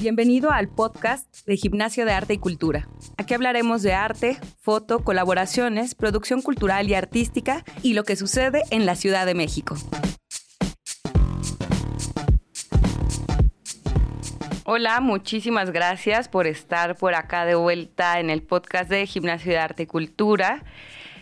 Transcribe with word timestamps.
Bienvenido 0.00 0.52
al 0.52 0.68
podcast 0.68 1.44
de 1.44 1.56
Gimnasio 1.56 2.04
de 2.04 2.12
Arte 2.12 2.34
y 2.34 2.38
Cultura. 2.38 2.86
Aquí 3.16 3.34
hablaremos 3.34 3.82
de 3.82 3.94
arte, 3.94 4.38
foto, 4.60 5.00
colaboraciones, 5.00 5.96
producción 5.96 6.40
cultural 6.40 6.88
y 6.88 6.94
artística 6.94 7.64
y 7.82 7.94
lo 7.94 8.04
que 8.04 8.14
sucede 8.14 8.62
en 8.70 8.86
la 8.86 8.94
Ciudad 8.94 9.26
de 9.26 9.34
México. 9.34 9.74
Hola, 14.64 15.00
muchísimas 15.00 15.72
gracias 15.72 16.28
por 16.28 16.46
estar 16.46 16.96
por 16.96 17.16
acá 17.16 17.44
de 17.44 17.56
vuelta 17.56 18.20
en 18.20 18.30
el 18.30 18.42
podcast 18.42 18.88
de 18.88 19.04
Gimnasio 19.04 19.50
de 19.50 19.58
Arte 19.58 19.82
y 19.82 19.86
Cultura. 19.86 20.62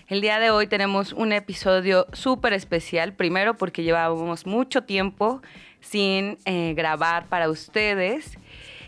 El 0.08 0.20
día 0.20 0.38
de 0.38 0.50
hoy 0.50 0.66
tenemos 0.66 1.14
un 1.14 1.32
episodio 1.32 2.06
súper 2.12 2.52
especial, 2.52 3.14
primero 3.14 3.56
porque 3.56 3.84
llevábamos 3.84 4.44
mucho 4.44 4.82
tiempo 4.82 5.40
sin 5.80 6.36
eh, 6.44 6.74
grabar 6.76 7.28
para 7.28 7.48
ustedes 7.48 8.38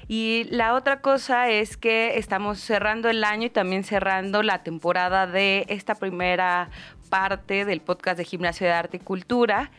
y 0.09 0.45
la 0.51 0.75
otra 0.75 1.01
cosa 1.01 1.51
es 1.51 1.77
que 1.77 2.19
estamos 2.19 2.59
cerrando 2.59 3.11
el 3.11 3.23
año 3.25 3.47
y 3.47 3.51
también 3.51 3.85
cerrando 3.85 4.43
la 4.43 4.63
temporada 4.63 5.27
de 5.27 5.67
esta 5.69 5.95
primera 5.95 6.71
parte 7.11 7.65
del 7.65 7.81
podcast 7.81 8.17
de 8.19 8.25
Gimnasio 8.25 8.67
de 8.67 8.73
Arte 8.73 8.97
y 8.97 9.01
Cultura. 9.01 9.71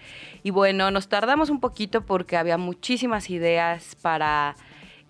Y 0.43 0.51
bueno, 0.51 0.91
nos 0.91 1.09
tardamos 1.09 1.49
un 1.49 1.59
poquito 1.59 2.05
porque 2.05 2.37
había 2.37 2.57
muchísimas 2.57 3.29
ideas 3.29 3.95
para 4.01 4.55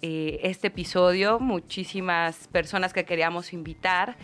eh, 0.02 0.40
este 0.44 0.68
episodio, 0.68 1.40
muchísimas 1.40 2.48
personas 2.48 2.94
que 2.94 3.04
queríamos 3.04 3.52
invitar 3.54 4.16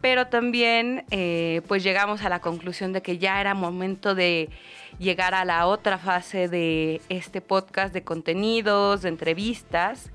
pero 0.00 0.28
también 0.28 1.04
eh, 1.10 1.62
pues 1.68 1.82
llegamos 1.82 2.22
a 2.22 2.28
la 2.28 2.40
conclusión 2.40 2.92
de 2.92 3.02
que 3.02 3.18
ya 3.18 3.40
era 3.40 3.54
momento 3.54 4.14
de 4.14 4.48
llegar 4.98 5.34
a 5.34 5.44
la 5.44 5.66
otra 5.66 5.98
fase 5.98 6.48
de 6.48 7.00
este 7.08 7.40
podcast 7.40 7.92
de 7.92 8.02
contenidos, 8.02 9.02
de 9.02 9.10
entrevistas. 9.10 10.10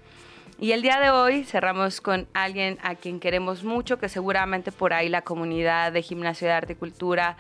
Y 0.58 0.72
el 0.72 0.82
día 0.82 1.00
de 1.00 1.10
hoy 1.10 1.44
cerramos 1.44 2.00
con 2.00 2.28
alguien 2.34 2.78
a 2.82 2.96
quien 2.96 3.20
queremos 3.20 3.64
mucho, 3.64 3.98
que 3.98 4.08
seguramente 4.08 4.72
por 4.72 4.94
ahí 4.94 5.10
la 5.10 5.22
comunidad 5.22 5.92
de 5.92 6.02
Gimnasio 6.02 6.48
de 6.48 6.54
Arte 6.54 6.74
y 6.74 6.76
Cultura 6.78 7.38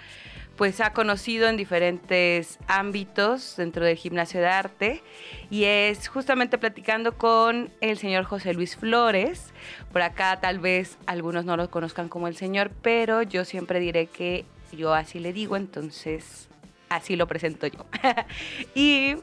pues 0.56 0.80
ha 0.80 0.94
conocido 0.94 1.48
en 1.48 1.58
diferentes 1.58 2.60
ámbitos 2.68 3.56
dentro 3.58 3.86
del 3.86 3.98
gimnasio 3.98 4.40
de 4.40 4.48
arte 4.48 5.04
y 5.50 5.66
es 5.66 6.08
justamente 6.08 6.58
platicando 6.58 7.18
con 7.18 7.72
el 7.82 7.98
señor 7.98 8.24
José 8.24 8.54
Luis 8.54 8.78
Flores. 8.78 9.54
Por 9.92 10.02
acá 10.02 10.40
tal 10.40 10.60
vez 10.60 10.98
algunos 11.08 11.46
no 11.46 11.58
lo 11.58 11.70
conozcan 11.70 12.08
como 12.08 12.28
el 12.28 12.36
señor, 12.36 12.72
pero 12.82 13.22
yo 13.22 13.44
siempre 13.44 13.80
diré 13.80 14.08
que 14.08 14.46
yo 14.72 14.94
así 14.94 15.20
le 15.20 15.34
digo, 15.34 15.58
entonces 15.58 16.48
así 16.90 17.16
lo 17.16 17.28
presento 17.28 17.68
yo. 17.68 17.86
y 18.76 19.16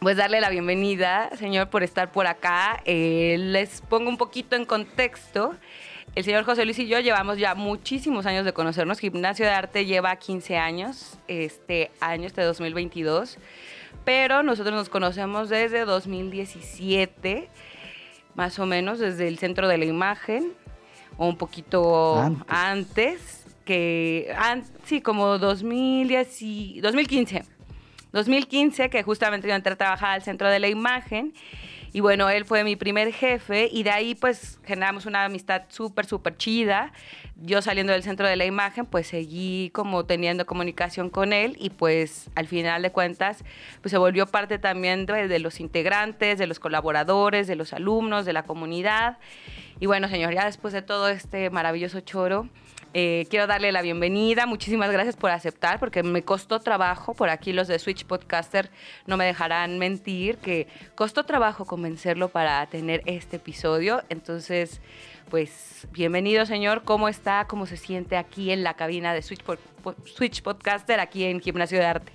pues 0.00 0.16
darle 0.16 0.40
la 0.40 0.50
bienvenida, 0.50 1.30
señor, 1.36 1.68
por 1.68 1.82
estar 1.82 2.12
por 2.12 2.26
acá. 2.26 2.82
Eh, 2.84 3.36
les 3.38 3.80
pongo 3.80 4.08
un 4.08 4.18
poquito 4.18 4.56
en 4.56 4.64
contexto. 4.64 5.54
El 6.14 6.24
señor 6.24 6.44
José 6.44 6.64
Luis 6.64 6.78
y 6.78 6.86
yo 6.86 7.00
llevamos 7.00 7.38
ya 7.38 7.54
muchísimos 7.54 8.26
años 8.26 8.44
de 8.44 8.52
conocernos. 8.52 8.98
Gimnasio 8.98 9.44
de 9.44 9.52
Arte 9.52 9.84
lleva 9.84 10.16
15 10.16 10.56
años, 10.56 11.18
este 11.28 11.90
año, 12.00 12.26
este 12.26 12.42
2022. 12.42 13.38
Pero 14.04 14.42
nosotros 14.42 14.74
nos 14.74 14.88
conocemos 14.88 15.48
desde 15.48 15.84
2017, 15.84 17.48
más 18.34 18.58
o 18.58 18.66
menos, 18.66 18.98
desde 18.98 19.28
el 19.28 19.38
Centro 19.38 19.66
de 19.66 19.78
la 19.78 19.84
Imagen, 19.84 20.52
o 21.16 21.26
un 21.26 21.36
poquito 21.36 22.22
antes, 22.46 23.44
que, 23.64 24.32
sí, 24.84 25.00
como 25.00 25.38
2010 25.38 26.82
2015 26.82 27.55
2015, 28.16 28.90
que 28.90 29.02
justamente 29.02 29.46
yo 29.46 29.54
entré 29.54 29.74
a 29.74 29.76
trabajar 29.76 30.10
al 30.14 30.22
Centro 30.22 30.50
de 30.50 30.58
la 30.58 30.68
Imagen. 30.68 31.32
Y 31.92 32.00
bueno, 32.00 32.28
él 32.28 32.44
fue 32.44 32.64
mi 32.64 32.76
primer 32.76 33.12
jefe 33.12 33.70
y 33.72 33.82
de 33.82 33.90
ahí 33.90 34.14
pues 34.14 34.58
generamos 34.64 35.06
una 35.06 35.24
amistad 35.24 35.62
súper, 35.68 36.04
súper 36.04 36.36
chida. 36.36 36.92
Yo 37.36 37.62
saliendo 37.62 37.92
del 37.92 38.02
centro 38.02 38.26
de 38.26 38.36
la 38.36 38.44
imagen 38.44 38.84
pues 38.84 39.06
seguí 39.06 39.70
como 39.72 40.04
teniendo 40.04 40.44
comunicación 40.44 41.08
con 41.08 41.32
él 41.32 41.56
y 41.58 41.70
pues 41.70 42.28
al 42.34 42.48
final 42.48 42.82
de 42.82 42.90
cuentas 42.92 43.44
pues 43.80 43.92
se 43.92 43.98
volvió 43.98 44.26
parte 44.26 44.58
también 44.58 45.06
de, 45.06 45.26
de 45.26 45.38
los 45.38 45.58
integrantes, 45.58 46.38
de 46.38 46.46
los 46.46 46.58
colaboradores, 46.58 47.46
de 47.46 47.56
los 47.56 47.72
alumnos, 47.72 48.26
de 48.26 48.34
la 48.34 48.42
comunidad. 48.42 49.16
Y 49.78 49.86
bueno, 49.86 50.08
señor, 50.08 50.34
ya 50.34 50.46
después 50.46 50.72
de 50.72 50.80
todo 50.80 51.08
este 51.08 51.50
maravilloso 51.50 52.00
choro, 52.00 52.48
eh, 52.94 53.26
quiero 53.28 53.46
darle 53.46 53.72
la 53.72 53.82
bienvenida. 53.82 54.46
Muchísimas 54.46 54.90
gracias 54.90 55.16
por 55.16 55.30
aceptar, 55.30 55.78
porque 55.78 56.02
me 56.02 56.22
costó 56.22 56.60
trabajo. 56.60 57.12
Por 57.12 57.28
aquí 57.28 57.52
los 57.52 57.68
de 57.68 57.78
Switch 57.78 58.06
Podcaster 58.06 58.70
no 59.06 59.18
me 59.18 59.26
dejarán 59.26 59.78
mentir 59.78 60.38
que 60.38 60.66
costó 60.94 61.24
trabajo 61.24 61.66
convencerlo 61.66 62.28
para 62.28 62.64
tener 62.68 63.02
este 63.04 63.36
episodio. 63.36 64.02
Entonces, 64.08 64.80
pues 65.28 65.86
bienvenido, 65.92 66.46
señor. 66.46 66.84
¿Cómo 66.84 67.08
está? 67.08 67.46
¿Cómo 67.46 67.66
se 67.66 67.76
siente 67.76 68.16
aquí 68.16 68.50
en 68.50 68.64
la 68.64 68.74
cabina 68.74 69.12
de 69.12 69.20
Switch, 69.20 69.44
Switch 70.06 70.42
Podcaster, 70.42 70.98
aquí 70.98 71.24
en 71.24 71.40
Gimnasio 71.40 71.78
de 71.78 71.84
Arte? 71.84 72.12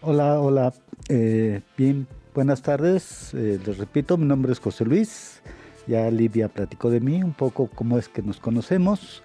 Hola, 0.00 0.40
hola. 0.40 0.72
Eh, 1.08 1.60
bien, 1.76 2.08
buenas 2.34 2.62
tardes. 2.62 3.32
Eh, 3.32 3.60
les 3.64 3.78
repito, 3.78 4.16
mi 4.16 4.26
nombre 4.26 4.50
es 4.50 4.58
José 4.58 4.84
Luis. 4.84 5.40
Ya 5.86 6.10
Livia 6.10 6.48
platicó 6.48 6.90
de 6.90 7.00
mí 7.00 7.22
un 7.22 7.32
poco 7.32 7.68
cómo 7.68 7.98
es 7.98 8.08
que 8.08 8.22
nos 8.22 8.40
conocemos 8.40 9.22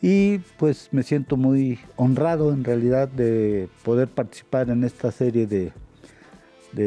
y 0.00 0.38
pues 0.58 0.88
me 0.92 1.02
siento 1.02 1.36
muy 1.36 1.78
honrado 1.96 2.52
en 2.52 2.64
realidad 2.64 3.08
de 3.08 3.68
poder 3.82 4.08
participar 4.08 4.70
en 4.70 4.84
esta 4.84 5.10
serie 5.10 5.46
de, 5.46 5.72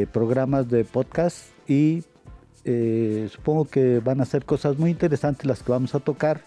programas 0.07 0.69
de 0.69 0.85
podcast 0.85 1.47
y 1.67 2.03
eh, 2.63 3.27
supongo 3.31 3.65
que 3.65 3.99
van 3.99 4.21
a 4.21 4.25
ser 4.25 4.45
cosas 4.45 4.77
muy 4.77 4.91
interesantes 4.91 5.45
las 5.45 5.63
que 5.63 5.71
vamos 5.71 5.95
a 5.95 5.99
tocar. 5.99 6.41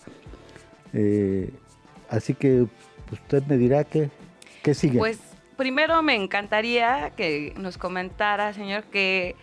Eh, 0.93 1.51
así 2.09 2.35
que 2.35 2.67
usted 3.11 3.43
me 3.47 3.57
dirá 3.57 3.83
que, 3.83 4.11
qué 4.63 4.75
sigue. 4.75 4.99
Pues 4.99 5.19
primero 5.57 6.03
me 6.03 6.15
encantaría 6.15 7.11
que 7.17 7.53
nos 7.57 7.79
comentara, 7.79 8.53
señor, 8.53 8.85
que 8.85 9.35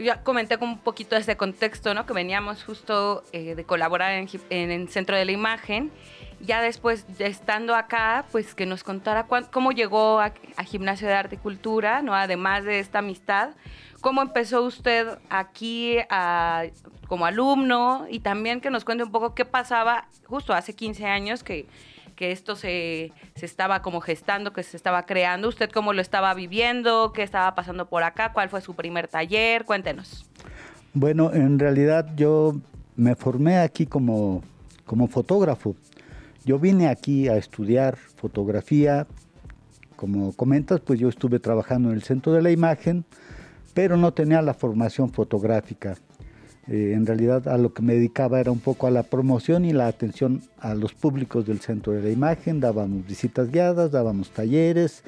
ya 0.00 0.22
comenté 0.22 0.58
con 0.58 0.68
un 0.70 0.78
poquito 0.78 1.16
ese 1.16 1.36
contexto, 1.36 1.94
¿no? 1.94 2.06
Que 2.06 2.12
veníamos 2.12 2.64
justo 2.64 3.22
eh, 3.32 3.54
de 3.54 3.64
colaborar 3.64 4.12
en, 4.12 4.28
en, 4.50 4.70
el 4.70 4.88
Centro 4.88 5.16
de 5.16 5.24
la 5.24 5.32
Imagen 5.32 5.90
ya 6.40 6.62
después, 6.62 7.06
estando 7.18 7.74
acá, 7.74 8.24
pues 8.32 8.54
que 8.54 8.64
nos 8.64 8.82
contara 8.82 9.26
cómo 9.50 9.72
llegó 9.72 10.20
a, 10.20 10.32
Gimnasio 10.64 11.06
de 11.06 11.14
Arte 11.14 11.34
y 11.34 11.38
Cultura, 11.38 12.02
¿no? 12.02 12.14
Además 12.14 12.64
de 12.64 12.78
esta 12.78 13.00
amistad, 13.00 13.50
cómo 14.00 14.22
empezó 14.22 14.62
usted 14.62 15.18
aquí 15.28 15.98
como 17.06 17.26
alumno 17.26 18.06
y 18.08 18.20
también 18.20 18.60
que 18.60 18.70
nos 18.70 18.84
cuente 18.84 19.04
un 19.04 19.12
poco 19.12 19.34
qué 19.34 19.44
pasaba 19.44 20.08
justo 20.24 20.54
hace 20.54 20.74
15 20.74 21.06
años 21.06 21.42
que, 21.42 21.66
que 22.20 22.32
esto 22.32 22.54
se, 22.54 23.12
se, 23.34 23.46
estaba 23.46 23.80
como 23.80 24.02
gestando, 24.02 24.52
que 24.52 24.62
se 24.62 24.76
estaba 24.76 25.06
creando. 25.06 25.48
¿Usted 25.48 25.70
cómo 25.70 25.94
lo 25.94 26.02
estaba 26.02 26.34
viviendo? 26.34 27.14
¿Qué 27.14 27.22
estaba 27.22 27.54
pasando 27.54 27.88
por 27.88 28.02
acá? 28.02 28.34
¿Cuál 28.34 28.50
fue 28.50 28.60
su 28.60 28.74
primer 28.74 29.08
taller? 29.08 29.64
Cuéntenos. 29.64 30.26
Bueno, 30.92 31.32
en 31.32 31.58
realidad 31.58 32.10
yo 32.16 32.60
me 32.94 33.14
formé 33.14 33.56
aquí 33.56 33.86
como, 33.86 34.42
como 34.84 35.08
fotógrafo. 35.08 35.74
Yo 36.44 36.58
vine 36.58 36.88
aquí 36.88 37.26
a 37.26 37.38
estudiar 37.38 37.96
fotografía, 37.96 39.06
como 39.96 40.34
comentas, 40.34 40.80
pues 40.80 41.00
yo 41.00 41.08
estuve 41.08 41.38
trabajando 41.38 41.88
en 41.88 41.94
el 41.94 42.02
centro 42.02 42.32
de 42.32 42.42
la 42.42 42.50
imagen, 42.50 43.06
pero 43.72 43.96
no 43.96 44.12
tenía 44.12 44.42
la 44.42 44.52
formación 44.52 45.10
fotográfica. 45.10 45.96
Eh, 46.70 46.92
en 46.94 47.04
realidad 47.04 47.48
a 47.48 47.58
lo 47.58 47.74
que 47.74 47.82
me 47.82 47.94
dedicaba 47.94 48.38
era 48.38 48.52
un 48.52 48.60
poco 48.60 48.86
a 48.86 48.92
la 48.92 49.02
promoción 49.02 49.64
y 49.64 49.72
la 49.72 49.88
atención 49.88 50.40
a 50.60 50.74
los 50.74 50.94
públicos 50.94 51.44
del 51.44 51.58
centro 51.58 51.92
de 51.92 52.00
la 52.00 52.10
imagen, 52.10 52.60
dábamos 52.60 53.04
visitas 53.04 53.50
guiadas, 53.50 53.90
dábamos 53.90 54.30
talleres, 54.30 55.02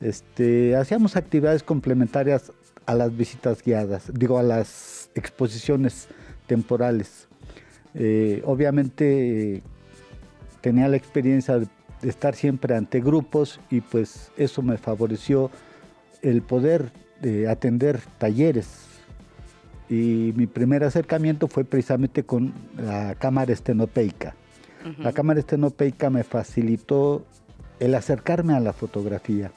este, 0.00 0.76
hacíamos 0.76 1.16
actividades 1.16 1.64
complementarias 1.64 2.52
a 2.86 2.94
las 2.94 3.16
visitas 3.16 3.60
guiadas, 3.60 4.04
digo 4.14 4.38
a 4.38 4.44
las 4.44 5.10
exposiciones 5.16 6.06
temporales. 6.46 7.26
Eh, 7.94 8.40
obviamente 8.46 9.64
tenía 10.60 10.86
la 10.86 10.96
experiencia 10.96 11.58
de 11.58 11.68
estar 12.02 12.36
siempre 12.36 12.76
ante 12.76 13.00
grupos 13.00 13.58
y 13.68 13.80
pues 13.80 14.30
eso 14.36 14.62
me 14.62 14.78
favoreció 14.78 15.50
el 16.22 16.42
poder 16.42 16.92
eh, 17.22 17.48
atender 17.48 18.00
talleres. 18.18 18.89
Y 19.90 20.32
mi 20.36 20.46
primer 20.46 20.84
acercamiento 20.84 21.48
fue 21.48 21.64
precisamente 21.64 22.22
con 22.22 22.54
la 22.78 23.16
cámara 23.16 23.52
estenopeica. 23.52 24.34
La 24.98 25.12
cámara 25.12 25.40
estenopeica 25.40 26.08
me 26.08 26.24
facilitó 26.24 27.26
el 27.80 27.94
acercarme 27.94 28.54
a 28.54 28.60
la 28.60 28.72
fotografía. 28.72 29.50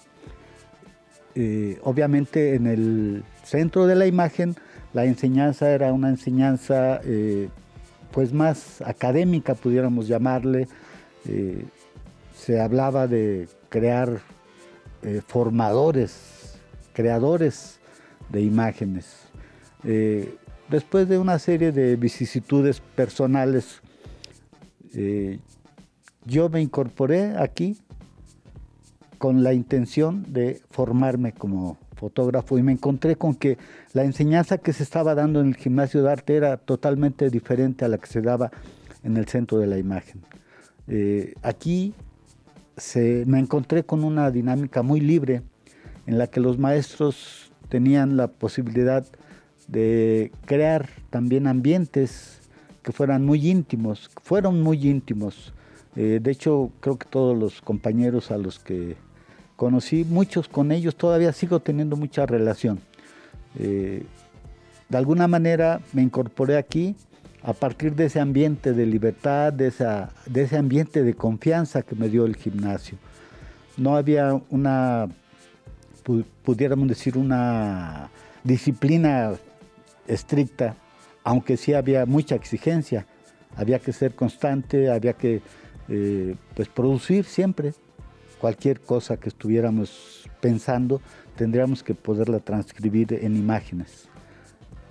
Eh, 1.36 1.80
obviamente 1.84 2.56
en 2.56 2.68
el 2.68 3.24
centro 3.44 3.88
de 3.88 3.96
la 3.96 4.06
imagen 4.06 4.56
la 4.94 5.06
enseñanza 5.06 5.72
era 5.72 5.92
una 5.92 6.10
enseñanza 6.10 7.02
eh, 7.04 7.50
pues 8.12 8.32
más 8.34 8.82
académica, 8.82 9.56
pudiéramos 9.56 10.08
llamarle, 10.08 10.68
eh, 11.26 11.66
se 12.36 12.62
hablaba 12.62 13.08
de 13.08 13.48
crear 13.70 14.20
formadores, 15.28 16.58
creadores 16.94 17.80
de 18.30 18.42
imágenes. 18.42 19.23
Eh, 19.84 20.36
después 20.70 21.08
de 21.08 21.18
una 21.18 21.40
serie 21.40 21.72
de 21.72 21.96
vicisitudes 21.96 22.80
personales, 22.80 23.82
eh, 24.94 25.40
yo 26.26 26.50
me 26.50 26.62
incorporé 26.62 27.36
aquí 27.38 27.78
con 29.18 29.44
la 29.44 29.54
intención 29.54 30.26
de 30.34 30.62
formarme 30.70 31.34
como 31.34 31.78
fotógrafo 31.96 32.58
y 32.58 32.64
me 32.64 32.74
encontré 32.74 33.16
con 33.16 33.36
que 33.36 33.58
la 33.94 34.04
enseñanza 34.04 34.58
que 34.58 34.74
se 34.74 34.84
estaba 34.84 35.16
dando 35.16 35.40
en 35.40 35.48
el 35.48 35.56
gimnasio 35.56 36.04
de 36.04 36.12
arte 36.12 36.36
era 36.36 36.58
totalmente 36.58 37.30
diferente 37.30 37.86
a 37.86 37.88
la 37.88 37.98
que 37.98 38.08
se 38.08 38.22
daba 38.22 38.52
en 39.04 39.16
el 39.18 39.28
centro 39.28 39.60
de 39.60 39.68
la 39.68 39.78
imagen. 39.78 40.22
Eh, 40.88 41.34
aquí 41.42 41.94
se, 42.76 43.24
me 43.26 43.40
encontré 43.40 43.84
con 43.84 44.04
una 44.04 44.32
dinámica 44.32 44.82
muy 44.82 45.00
libre 45.00 45.42
en 46.06 46.18
la 46.18 46.28
que 46.28 46.42
los 46.42 46.58
maestros 46.58 47.54
tenían 47.70 48.18
la 48.18 48.28
posibilidad 48.28 49.04
de 49.04 49.23
crear 50.46 50.90
también 51.10 51.48
ambientes 51.48 52.42
que 52.84 52.92
fueran 52.92 53.26
muy 53.26 53.50
íntimos, 53.50 54.12
fueron 54.22 54.62
muy 54.62 54.88
íntimos. 54.88 55.54
Eh, 55.96 56.20
de 56.22 56.32
hecho, 56.32 56.72
creo 56.80 56.98
que 56.98 57.08
todos 57.08 57.38
los 57.38 57.62
compañeros 57.62 58.30
a 58.30 58.38
los 58.38 58.60
que 58.60 58.96
conocí, 59.56 60.04
muchos 60.04 60.48
con 60.48 60.72
ellos 60.72 60.96
todavía 60.96 61.32
sigo 61.32 61.60
teniendo 61.60 61.96
mucha 61.96 62.26
relación. 62.26 62.80
Eh, 63.58 64.04
de 64.90 64.98
alguna 64.98 65.28
manera 65.28 65.80
me 65.94 66.02
incorporé 66.02 66.58
aquí 66.58 66.96
a 67.42 67.54
partir 67.54 67.96
de 67.96 68.06
ese 68.06 68.20
ambiente 68.20 68.74
de 68.74 68.86
libertad, 68.86 69.54
de, 69.54 69.68
esa, 69.68 70.12
de 70.26 70.44
ese 70.44 70.58
ambiente 70.58 71.04
de 71.04 71.14
confianza 71.14 71.82
que 71.82 71.96
me 71.96 72.10
dio 72.10 72.26
el 72.26 72.36
gimnasio. 72.36 72.98
No 73.78 73.96
había 73.96 74.40
una, 74.50 75.08
pudiéramos 76.44 76.88
decir, 76.88 77.18
una 77.18 78.10
disciplina 78.44 79.34
estricta, 80.08 80.76
aunque 81.24 81.58
sí 81.58 81.74
había 81.74 82.06
mucha 82.06 82.36
exigencia. 82.36 83.06
Había 83.56 83.80
que 83.80 83.94
ser 83.94 84.16
constante, 84.16 84.90
había 84.90 85.14
que 85.14 85.42
eh, 85.90 86.36
pues 86.56 86.68
producir 86.70 87.26
siempre 87.26 87.74
cualquier 88.40 88.82
cosa 88.82 89.18
que 89.18 89.30
estuviéramos 89.30 90.30
pensando, 90.42 91.02
tendríamos 91.38 91.82
que 91.82 91.96
poderla 91.96 92.40
transcribir 92.40 93.14
en 93.14 93.38
imágenes. 93.38 94.10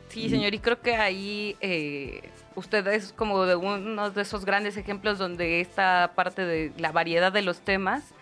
Sí, 0.08 0.30
señor, 0.30 0.54
y 0.54 0.58
creo 0.58 0.80
que 0.80 0.94
ahí 0.94 1.56
eh, 1.60 2.22
usted 2.54 2.86
es 2.86 3.12
como 3.12 3.44
de 3.44 3.56
uno 3.56 4.10
de 4.10 4.22
esos 4.22 4.44
grandes 4.44 4.76
ejemplos 4.76 5.18
donde 5.18 5.60
esta 5.60 6.12
parte 6.14 6.44
de 6.44 6.72
la 6.78 6.92
variedad 6.92 7.32
de 7.32 7.42
los 7.42 7.60
temas, 7.60 8.14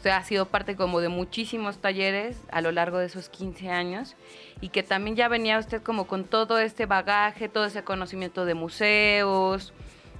usted 0.00 0.12
ha 0.12 0.24
sido 0.24 0.46
parte 0.46 0.76
como 0.76 1.02
de 1.02 1.10
muchísimos 1.10 1.76
talleres 1.76 2.40
a 2.50 2.62
lo 2.62 2.72
largo 2.72 2.96
de 2.96 3.04
esos 3.04 3.28
15 3.28 3.68
años 3.68 4.16
y 4.62 4.70
que 4.70 4.82
también 4.82 5.14
ya 5.14 5.28
venía 5.28 5.58
usted 5.58 5.82
como 5.82 6.06
con 6.06 6.24
todo 6.24 6.58
este 6.58 6.86
bagaje, 6.86 7.50
todo 7.50 7.66
ese 7.66 7.84
conocimiento 7.84 8.46
de 8.46 8.54
museos, 8.54 9.74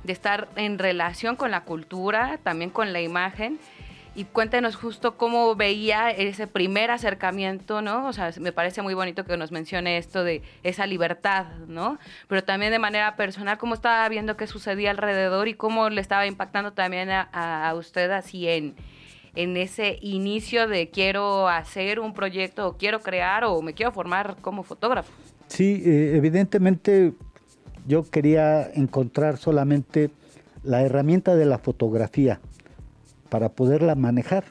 de 0.05 0.12
estar 0.12 0.50
en 0.56 0.79
relación 0.79 1.35
con 1.35 1.50
la 1.50 1.65
cultura, 1.65 2.38
también 2.43 2.69
con 2.69 2.93
la 2.93 3.00
imagen. 3.00 3.59
Y 4.15 4.25
cuéntenos 4.25 4.77
justo 4.77 5.17
cómo 5.17 5.55
veía 5.55 6.11
ese 6.11 6.47
primer 6.47 6.91
acercamiento, 6.91 7.81
¿no? 7.81 8.06
O 8.06 8.12
sea, 8.12 8.33
me 8.38 8.53
parece 8.53 8.83
muy 8.83 8.93
bonito 8.93 9.25
que 9.25 9.38
nos 9.38 9.50
mencione 9.50 9.97
esto 9.97 10.25
de 10.25 10.43
esa 10.62 10.85
libertad, 10.85 11.47
¿no? 11.69 11.99
Pero 12.29 12.44
también 12.44 12.71
de 12.71 12.79
manera 12.79 13.17
personal, 13.17 13.56
cómo 13.56 13.73
estaba 13.73 14.06
viendo 14.11 14.37
qué 14.37 14.47
sucedía 14.47 14.91
alrededor 14.91 15.49
y 15.49 15.55
cómo 15.55 15.88
le 15.88 16.03
estaba 16.03 16.26
impactando 16.26 16.75
también 16.75 17.09
a, 17.11 17.73
usted 17.75 18.11
así 18.11 18.47
en, 18.47 18.75
en 19.35 19.56
ese 19.56 19.99
inicio 20.00 20.69
de 20.69 20.91
quiero 20.91 21.49
hacer 21.49 22.00
un 22.00 22.15
proyecto 22.15 22.69
o 22.69 22.77
quiero 22.77 23.00
crear 23.00 23.44
o 23.44 23.62
me 23.62 23.75
quiero 23.75 23.93
formar 23.93 24.37
como 24.41 24.62
fotógrafo. 24.62 25.12
Sí, 25.49 25.82
eh, 25.85 26.12
evidentemente 26.17 27.12
yo 27.87 28.05
quería 28.05 28.71
encontrar 28.73 29.37
solamente 29.37 30.11
la 30.62 30.82
herramienta 30.82 31.35
de 31.35 31.47
la 31.47 31.59
fotografía 31.59 32.41
para 33.29 33.50
poderla 33.50 33.94
manejar. 33.94 34.44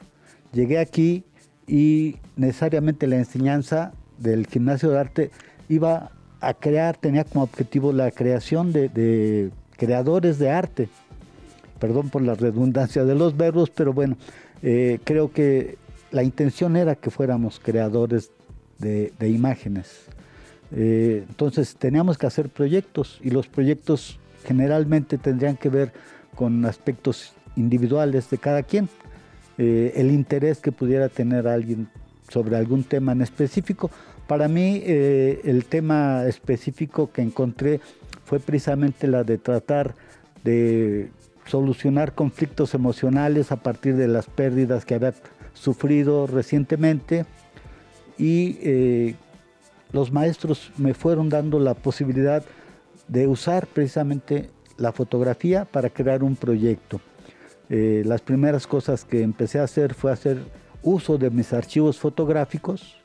Llegué 0.52 0.78
aquí 0.78 1.24
y 1.66 2.16
necesariamente 2.36 3.06
la 3.06 3.16
enseñanza 3.16 3.92
del 4.18 4.46
gimnasio 4.46 4.90
de 4.90 4.98
arte 4.98 5.30
iba 5.68 6.10
a 6.40 6.54
crear, 6.54 6.96
tenía 6.96 7.24
como 7.24 7.44
objetivo 7.44 7.92
la 7.92 8.10
creación 8.10 8.72
de, 8.72 9.50
creadores 9.76 10.38
de 10.38 10.50
arte. 10.50 10.88
Perdón 11.78 12.10
por 12.10 12.22
la 12.22 12.34
redundancia 12.34 13.04
de 13.04 13.14
los 13.14 13.36
verbos, 13.36 13.70
pero 13.70 13.92
bueno, 13.92 14.16
eh, 14.62 14.98
creo 15.04 15.32
que 15.32 15.78
la 16.10 16.22
intención 16.22 16.76
era 16.76 16.94
que 16.94 17.10
fuéramos 17.10 17.60
creadores 17.60 18.30
de, 18.78 19.12
imágenes. 19.20 20.06
Eh, 20.72 21.24
entonces 21.28 21.76
teníamos 21.76 22.16
que 22.16 22.26
hacer 22.26 22.48
proyectos 22.48 23.18
y 23.22 23.30
los 23.30 23.48
proyectos 23.48 24.18
generalmente 24.44 25.18
tendrían 25.18 25.56
que 25.56 25.68
ver 25.68 25.92
con 26.34 26.64
aspectos 26.64 27.32
individuales 27.56 28.30
de 28.30 28.38
cada 28.38 28.62
quien. 28.62 28.88
Eh, 29.58 29.92
el 29.96 30.10
interés 30.10 30.60
que 30.60 30.72
pudiera 30.72 31.08
tener 31.08 31.46
alguien 31.46 31.88
sobre 32.28 32.56
algún 32.56 32.84
tema 32.84 33.12
en 33.12 33.20
específico. 33.22 33.90
Para 34.26 34.46
mí 34.46 34.80
el 34.86 35.64
tema 35.64 36.24
específico 36.26 37.10
que 37.10 37.20
encontré 37.20 37.80
fue 38.24 38.38
precisamente 38.38 39.08
la 39.08 39.24
de 39.24 39.38
tratar 39.38 39.96
de 40.44 41.10
solucionar 41.50 42.14
conflictos 42.14 42.74
emocionales 42.74 43.50
a 43.50 43.56
partir 43.56 43.96
de 43.96 44.08
las 44.08 44.26
pérdidas 44.26 44.84
que 44.84 44.94
había 44.94 45.12
sufrido 45.52 46.26
recientemente 46.26 47.26
y 48.16 48.58
eh, 48.62 49.14
los 49.92 50.12
maestros 50.12 50.70
me 50.76 50.94
fueron 50.94 51.28
dando 51.28 51.58
la 51.58 51.74
posibilidad 51.74 52.44
de 53.08 53.26
usar 53.26 53.66
precisamente 53.66 54.50
la 54.76 54.92
fotografía 54.92 55.64
para 55.64 55.90
crear 55.90 56.22
un 56.22 56.36
proyecto. 56.36 57.00
Eh, 57.68 58.02
las 58.06 58.20
primeras 58.20 58.66
cosas 58.66 59.04
que 59.04 59.22
empecé 59.22 59.58
a 59.58 59.64
hacer 59.64 59.94
fue 59.94 60.12
hacer 60.12 60.38
uso 60.82 61.18
de 61.18 61.30
mis 61.30 61.52
archivos 61.52 61.98
fotográficos, 61.98 62.96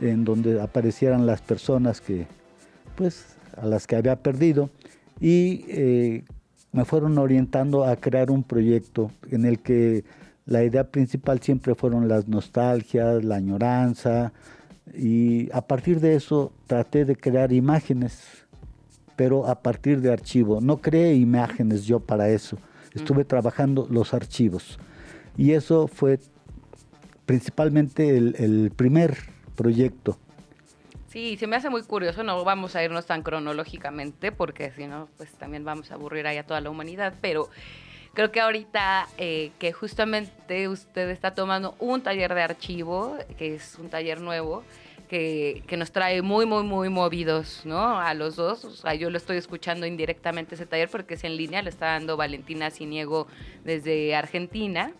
en 0.00 0.24
donde 0.24 0.60
aparecieran 0.60 1.26
las 1.26 1.40
personas 1.40 2.00
que, 2.00 2.26
pues, 2.96 3.36
a 3.56 3.66
las 3.66 3.86
que 3.86 3.96
había 3.96 4.16
perdido, 4.16 4.70
y 5.20 5.64
eh, 5.68 6.24
me 6.74 6.84
fueron 6.84 7.16
orientando 7.18 7.84
a 7.84 7.96
crear 7.96 8.30
un 8.30 8.42
proyecto 8.42 9.10
en 9.30 9.44
el 9.44 9.60
que 9.60 10.04
la 10.44 10.64
idea 10.64 10.90
principal 10.90 11.40
siempre 11.40 11.74
fueron 11.74 12.08
las 12.08 12.28
nostalgias, 12.28 13.24
la 13.24 13.36
añoranza, 13.36 14.32
y 14.92 15.50
a 15.52 15.62
partir 15.62 16.00
de 16.00 16.16
eso 16.16 16.52
traté 16.66 17.04
de 17.04 17.16
crear 17.16 17.52
imágenes, 17.52 18.44
pero 19.16 19.46
a 19.46 19.62
partir 19.62 20.00
de 20.00 20.12
archivo. 20.12 20.60
No 20.60 20.78
creé 20.78 21.14
imágenes 21.14 21.84
yo 21.84 22.00
para 22.00 22.28
eso 22.28 22.58
estuve 22.92 23.24
trabajando 23.24 23.86
los 23.88 24.12
archivos. 24.12 24.78
Y 25.36 25.52
eso 25.52 25.86
fue 25.86 26.18
principalmente 27.24 28.16
el, 28.16 28.72
primer 28.74 29.16
proyecto. 29.54 30.18
Sí, 31.14 31.36
se 31.36 31.46
me 31.46 31.54
hace 31.54 31.70
muy 31.70 31.84
curioso, 31.84 32.24
no 32.24 32.42
vamos 32.42 32.74
a 32.74 32.82
irnos 32.82 33.06
tan 33.06 33.22
cronológicamente 33.22 34.32
porque 34.32 34.72
si 34.72 34.88
no, 34.88 35.08
pues 35.16 35.32
también 35.34 35.64
vamos 35.64 35.92
a 35.92 35.94
aburrir 35.94 36.26
ahí 36.26 36.38
a 36.38 36.42
toda 36.44 36.60
la 36.60 36.70
humanidad, 36.70 37.14
pero 37.20 37.48
creo 38.14 38.32
que 38.32 38.40
ahorita 38.40 39.06
eh, 39.16 39.52
que 39.60 39.72
justamente 39.72 40.66
usted 40.66 41.08
está 41.10 41.32
tomando 41.32 41.76
un 41.78 42.02
taller 42.02 42.34
de 42.34 42.42
archivo, 42.42 43.16
que 43.38 43.54
es 43.54 43.78
un 43.78 43.90
taller 43.90 44.20
nuevo, 44.20 44.64
que, 45.08 45.62
nos 45.78 45.92
trae 45.92 46.20
muy, 46.20 46.46
muy, 46.46 46.64
muy 46.64 46.88
movidos, 46.88 47.62
¿no? 47.64 48.00
A 48.00 48.12
los 48.14 48.34
dos. 48.34 48.64
O 48.64 48.70
sea, 48.72 48.94
yo 48.94 49.08
lo 49.08 49.16
estoy 49.16 49.36
escuchando 49.36 49.86
indirectamente 49.86 50.56
ese 50.56 50.66
taller 50.66 50.88
porque 50.88 51.14
es 51.14 51.22
en 51.22 51.36
línea, 51.36 51.62
lo 51.62 51.68
está 51.68 51.86
dando 51.86 52.16
Valentina 52.16 52.72
Ciniego 52.72 53.28
desde 53.62 54.16
Argentina. 54.16 54.92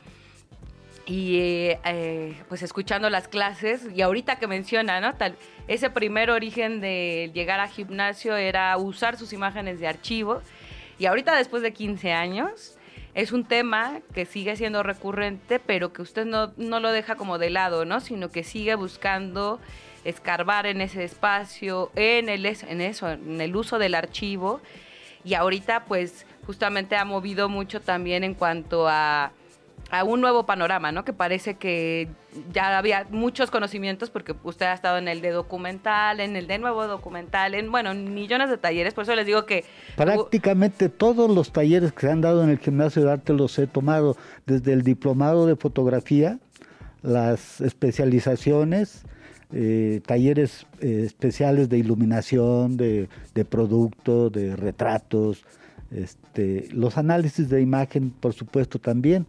Y 1.07 1.37
eh, 1.85 2.35
pues 2.49 2.63
escuchando 2.63 3.11
las 3.11 3.29
clases, 3.29 3.87
y 3.95 4.01
ahorita 4.01 4.37
que 4.37 4.47
menciona, 4.47 5.01
¿no? 5.01 5.15
Tal, 5.15 5.37
ese 5.69 5.91
primer 5.91 6.31
origen 6.31 6.81
de 6.81 7.31
llegar 7.35 7.61
a 7.61 7.69
gimnasio 7.69 8.37
era 8.37 8.77
usar 8.79 9.19
sus 9.19 9.33
imágenes 9.33 9.81
de 9.81 9.87
archivo. 9.87 10.41
Y 10.99 11.07
ahorita 11.07 11.37
después 11.37 11.63
de 11.63 11.73
15 11.73 12.13
años, 12.13 12.79
es 13.15 13.33
un 13.33 13.45
tema 13.45 14.01
que 14.13 14.25
sigue 14.25 14.57
siendo 14.57 14.83
recurrente, 14.83 15.61
pero 15.61 15.93
que 15.93 16.03
usted 16.03 16.25
no, 16.25 16.53
no, 16.57 16.81
lo 16.81 16.91
deja 16.91 17.17
como 17.17 17.39
de 17.39 17.51
lado, 17.51 17.85
¿no? 17.85 18.01
Sino 18.01 18.31
que 18.31 18.43
sigue 18.43 18.75
buscando 18.75 19.61
escarbar 20.05 20.67
en 20.67 20.81
ese 20.81 21.05
espacio, 21.05 21.91
en, 21.97 22.29
el, 22.29 22.47
en 22.47 22.81
eso, 22.81 23.11
en 23.11 23.41
el 23.41 23.55
uso 23.57 23.79
del 23.79 23.95
archivo. 23.95 24.61
Y 25.23 25.35
ahorita 25.35 25.85
pues 25.85 26.27
justamente 26.47 26.97
ha 26.97 27.05
movido 27.05 27.49
mucho 27.49 27.81
también 27.81 28.25
en 28.25 28.35
cuanto 28.35 28.89
a, 28.89 29.33
a 29.91 30.05
un 30.05 30.21
nuevo 30.21 30.47
panorama, 30.47 30.93
¿no? 30.93 31.05
Que 31.05 31.13
parece 31.13 31.55
que 31.55 32.09
ya 32.53 32.79
había 32.79 33.07
muchos 33.11 33.51
conocimientos 33.51 34.11
porque 34.11 34.35
usted 34.43 34.67
ha 34.67 34.75
estado 34.75 34.99
en 34.99 35.09
el 35.09 35.21
de 35.21 35.31
documental, 35.31 36.21
en 36.21 36.37
el 36.37 36.47
de 36.47 36.59
nuevo 36.59 36.87
documental, 36.87 37.55
en, 37.55 37.71
bueno, 37.71 37.95
millones 37.95 38.51
de 38.51 38.59
talleres, 38.59 38.95
por 38.95 39.05
eso 39.05 39.15
les 39.15 39.27
digo 39.27 39.47
que... 39.47 39.65
Prácticamente 39.97 40.89
todos 40.89 41.31
los 41.31 41.53
talleres 41.53 41.93
que 41.93 42.03
se 42.03 42.11
han 42.11 42.21
dado 42.21 42.43
en 42.43 42.51
el 42.51 42.59
gimnasio 42.59 43.05
de 43.05 43.13
arte 43.13 43.33
los 43.33 43.59
he 43.59 43.67
tomado, 43.67 44.17
desde 44.47 44.73
el 44.73 44.83
diplomado 44.83 45.47
de 45.47 45.57
fotografía, 45.57 46.39
las 47.03 47.61
especializaciones, 47.61 49.05
eh, 49.53 50.01
talleres 50.05 50.67
eh, 50.81 51.03
especiales 51.07 51.69
de 51.69 51.79
iluminación, 51.79 52.77
de, 52.77 53.09
producto, 53.49 54.31
de 54.31 54.57
retratos, 54.57 55.45
este, 55.93 56.69
los 56.73 56.99
análisis 56.99 57.49
de 57.49 57.61
imagen, 57.61 58.11
por 58.11 58.33
supuesto, 58.33 58.81
también. 58.81 59.27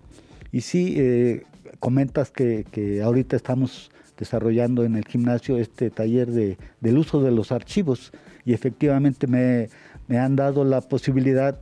Y 0.55 0.61
sí, 0.61 0.95
eh, 0.97 1.43
comentas 1.81 2.31
que, 2.31 2.63
ahorita 3.03 3.35
estamos 3.35 3.91
desarrollando 4.17 4.85
en 4.85 4.95
el 4.95 5.03
gimnasio 5.03 5.57
este 5.57 5.89
taller 5.89 6.31
de, 6.31 6.57
del 6.79 6.97
uso 6.97 7.21
de 7.21 7.29
los 7.31 7.51
archivos. 7.51 8.13
Y 8.45 8.53
efectivamente 8.53 9.27
me, 9.27 10.17
han 10.17 10.37
dado 10.37 10.63
la 10.63 10.79
posibilidad, 10.79 11.59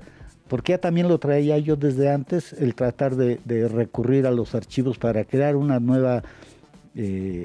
porque 0.47 0.73
ya 0.73 0.77
también 0.77 1.07
lo 1.07 1.17
traía 1.17 1.57
yo 1.57 1.75
desde 1.75 2.11
antes, 2.11 2.53
el 2.53 2.75
tratar 2.75 3.15
de, 3.15 3.67
recurrir 3.67 4.27
a 4.27 4.31
los 4.31 4.53
archivos 4.53 4.99
para 4.99 5.25
crear 5.25 5.55
una 5.55 5.79
nueva 5.79 6.21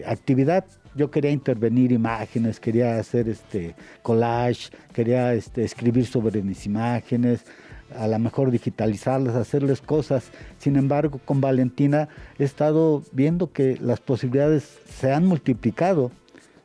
actividad. 0.04 0.66
Yo 0.94 1.10
quería 1.10 1.30
intervenir 1.30 1.92
imágenes, 1.92 2.60
quería 2.60 2.98
hacer 2.98 3.26
este 3.26 3.74
collage, 4.02 4.68
quería 4.92 5.32
este, 5.32 5.64
escribir 5.64 6.04
sobre 6.04 6.42
mis 6.42 6.66
imágenes, 6.66 7.46
a 7.96 8.06
lo 8.06 8.18
mejor 8.18 8.50
digitalizarlas, 8.50 9.34
hacerles 9.34 9.80
cosas. 9.80 10.30
Sin 10.58 10.76
embargo, 10.76 11.20
con 11.24 11.40
Valentina 11.40 12.08
he 12.38 12.44
estado 12.44 13.02
viendo 13.12 13.52
que 13.52 13.76
las 13.80 14.00
posibilidades 14.00 14.78
se 14.88 15.12
han 15.12 15.26
multiplicado, 15.26 16.10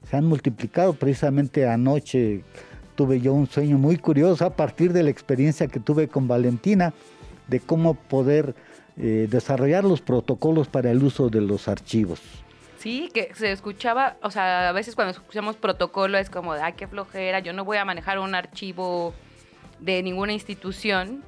se 0.10 0.18
han 0.18 0.26
multiplicado. 0.26 0.94
Precisamente 0.94 1.68
anoche 1.68 2.44
tuve 2.96 3.20
yo 3.20 3.34
un 3.34 3.48
sueño 3.48 3.78
muy 3.78 3.98
curioso 3.98 4.46
a 4.46 4.56
partir 4.56 4.94
de 4.94 5.04
la 5.04 5.10
experiencia 5.10 5.68
que 5.68 5.80
tuve 5.80 6.08
con 6.08 6.28
Valentina 6.28 6.94
de 7.48 7.60
cómo 7.60 7.96
poder 7.96 8.56
eh, 8.98 9.28
desarrollar 9.30 9.84
los 9.84 10.02
protocolos 10.02 10.68
para 10.68 10.92
el 10.92 11.04
uso 11.04 11.30
de 11.30 11.42
los 11.42 11.68
archivos. 11.68 12.22
Sí, 12.78 13.10
que 13.14 13.34
se 13.34 13.52
escuchaba, 13.52 14.18
o 14.22 14.30
sea, 14.30 14.68
a 14.68 14.72
veces 14.74 14.94
cuando 14.94 15.12
escuchamos 15.12 15.56
protocolo 15.56 16.18
es 16.18 16.30
como, 16.30 16.52
ay, 16.52 16.74
qué 16.74 16.86
flojera, 16.86 17.40
yo 17.40 17.54
no 17.54 17.64
voy 17.64 17.78
a 17.78 17.86
manejar 17.86 18.20
un 18.20 18.36
archivo 18.36 19.14
de 19.84 20.02
ninguna 20.02 20.34
institución. 20.34 21.24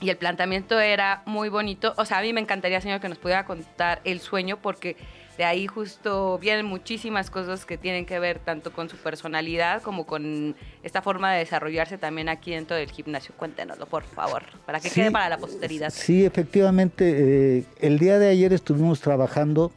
Y 0.00 0.08
el 0.08 0.16
planteamiento 0.16 0.80
era 0.80 1.22
muy 1.26 1.50
bonito. 1.50 1.92
O 1.98 2.04
sea, 2.06 2.18
a 2.18 2.22
mí 2.22 2.32
me 2.32 2.40
encantaría, 2.40 2.80
señor, 2.80 3.00
que 3.00 3.08
nos 3.08 3.18
pudiera 3.18 3.44
contar 3.44 4.00
el 4.04 4.20
sueño, 4.20 4.58
porque 4.62 4.96
de 5.36 5.44
ahí 5.44 5.66
justo 5.66 6.38
vienen 6.38 6.64
muchísimas 6.64 7.30
cosas 7.30 7.66
que 7.66 7.76
tienen 7.76 8.06
que 8.06 8.18
ver 8.18 8.38
tanto 8.38 8.72
con 8.72 8.88
su 8.88 8.96
personalidad 8.96 9.82
como 9.82 10.06
con 10.06 10.54
esta 10.82 11.02
forma 11.02 11.32
de 11.32 11.40
desarrollarse 11.40 11.98
también 11.98 12.28
aquí 12.30 12.52
dentro 12.52 12.76
del 12.76 12.90
gimnasio. 12.90 13.34
Cuéntenoslo, 13.36 13.86
por 13.86 14.04
favor, 14.04 14.42
para 14.64 14.80
que 14.80 14.90
quede 14.90 15.10
para 15.10 15.28
la 15.28 15.38
posteridad. 15.38 15.90
Sí, 15.90 16.24
efectivamente. 16.24 17.58
Eh, 17.58 17.64
el 17.80 17.98
día 17.98 18.18
de 18.18 18.28
ayer 18.28 18.54
estuvimos 18.54 19.00
trabajando 19.00 19.70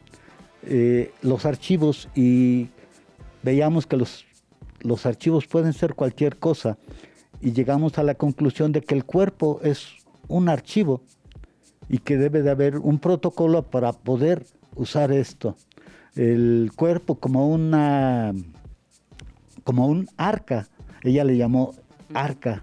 eh, 0.62 1.12
los 1.20 1.44
archivos 1.44 2.08
y 2.14 2.68
veíamos 3.42 3.86
que 3.86 3.98
los, 3.98 4.24
los 4.80 5.04
archivos 5.04 5.46
pueden 5.46 5.74
ser 5.74 5.94
cualquier 5.94 6.38
cosa 6.38 6.78
y 7.44 7.52
llegamos 7.52 7.98
a 7.98 8.02
la 8.02 8.14
conclusión 8.14 8.72
de 8.72 8.80
que 8.80 8.94
el 8.94 9.04
cuerpo 9.04 9.60
es 9.62 9.88
un 10.28 10.48
archivo 10.48 11.02
y 11.90 11.98
que 11.98 12.16
debe 12.16 12.42
de 12.42 12.50
haber 12.50 12.78
un 12.78 12.98
protocolo 12.98 13.62
para 13.62 13.92
poder 13.92 14.46
usar 14.76 15.12
esto. 15.12 15.54
El 16.16 16.72
cuerpo 16.74 17.16
como 17.16 17.46
una 17.48 18.32
como 19.62 19.88
un 19.88 20.08
arca, 20.16 20.68
ella 21.02 21.22
le 21.24 21.36
llamó 21.36 21.74
arca 22.14 22.62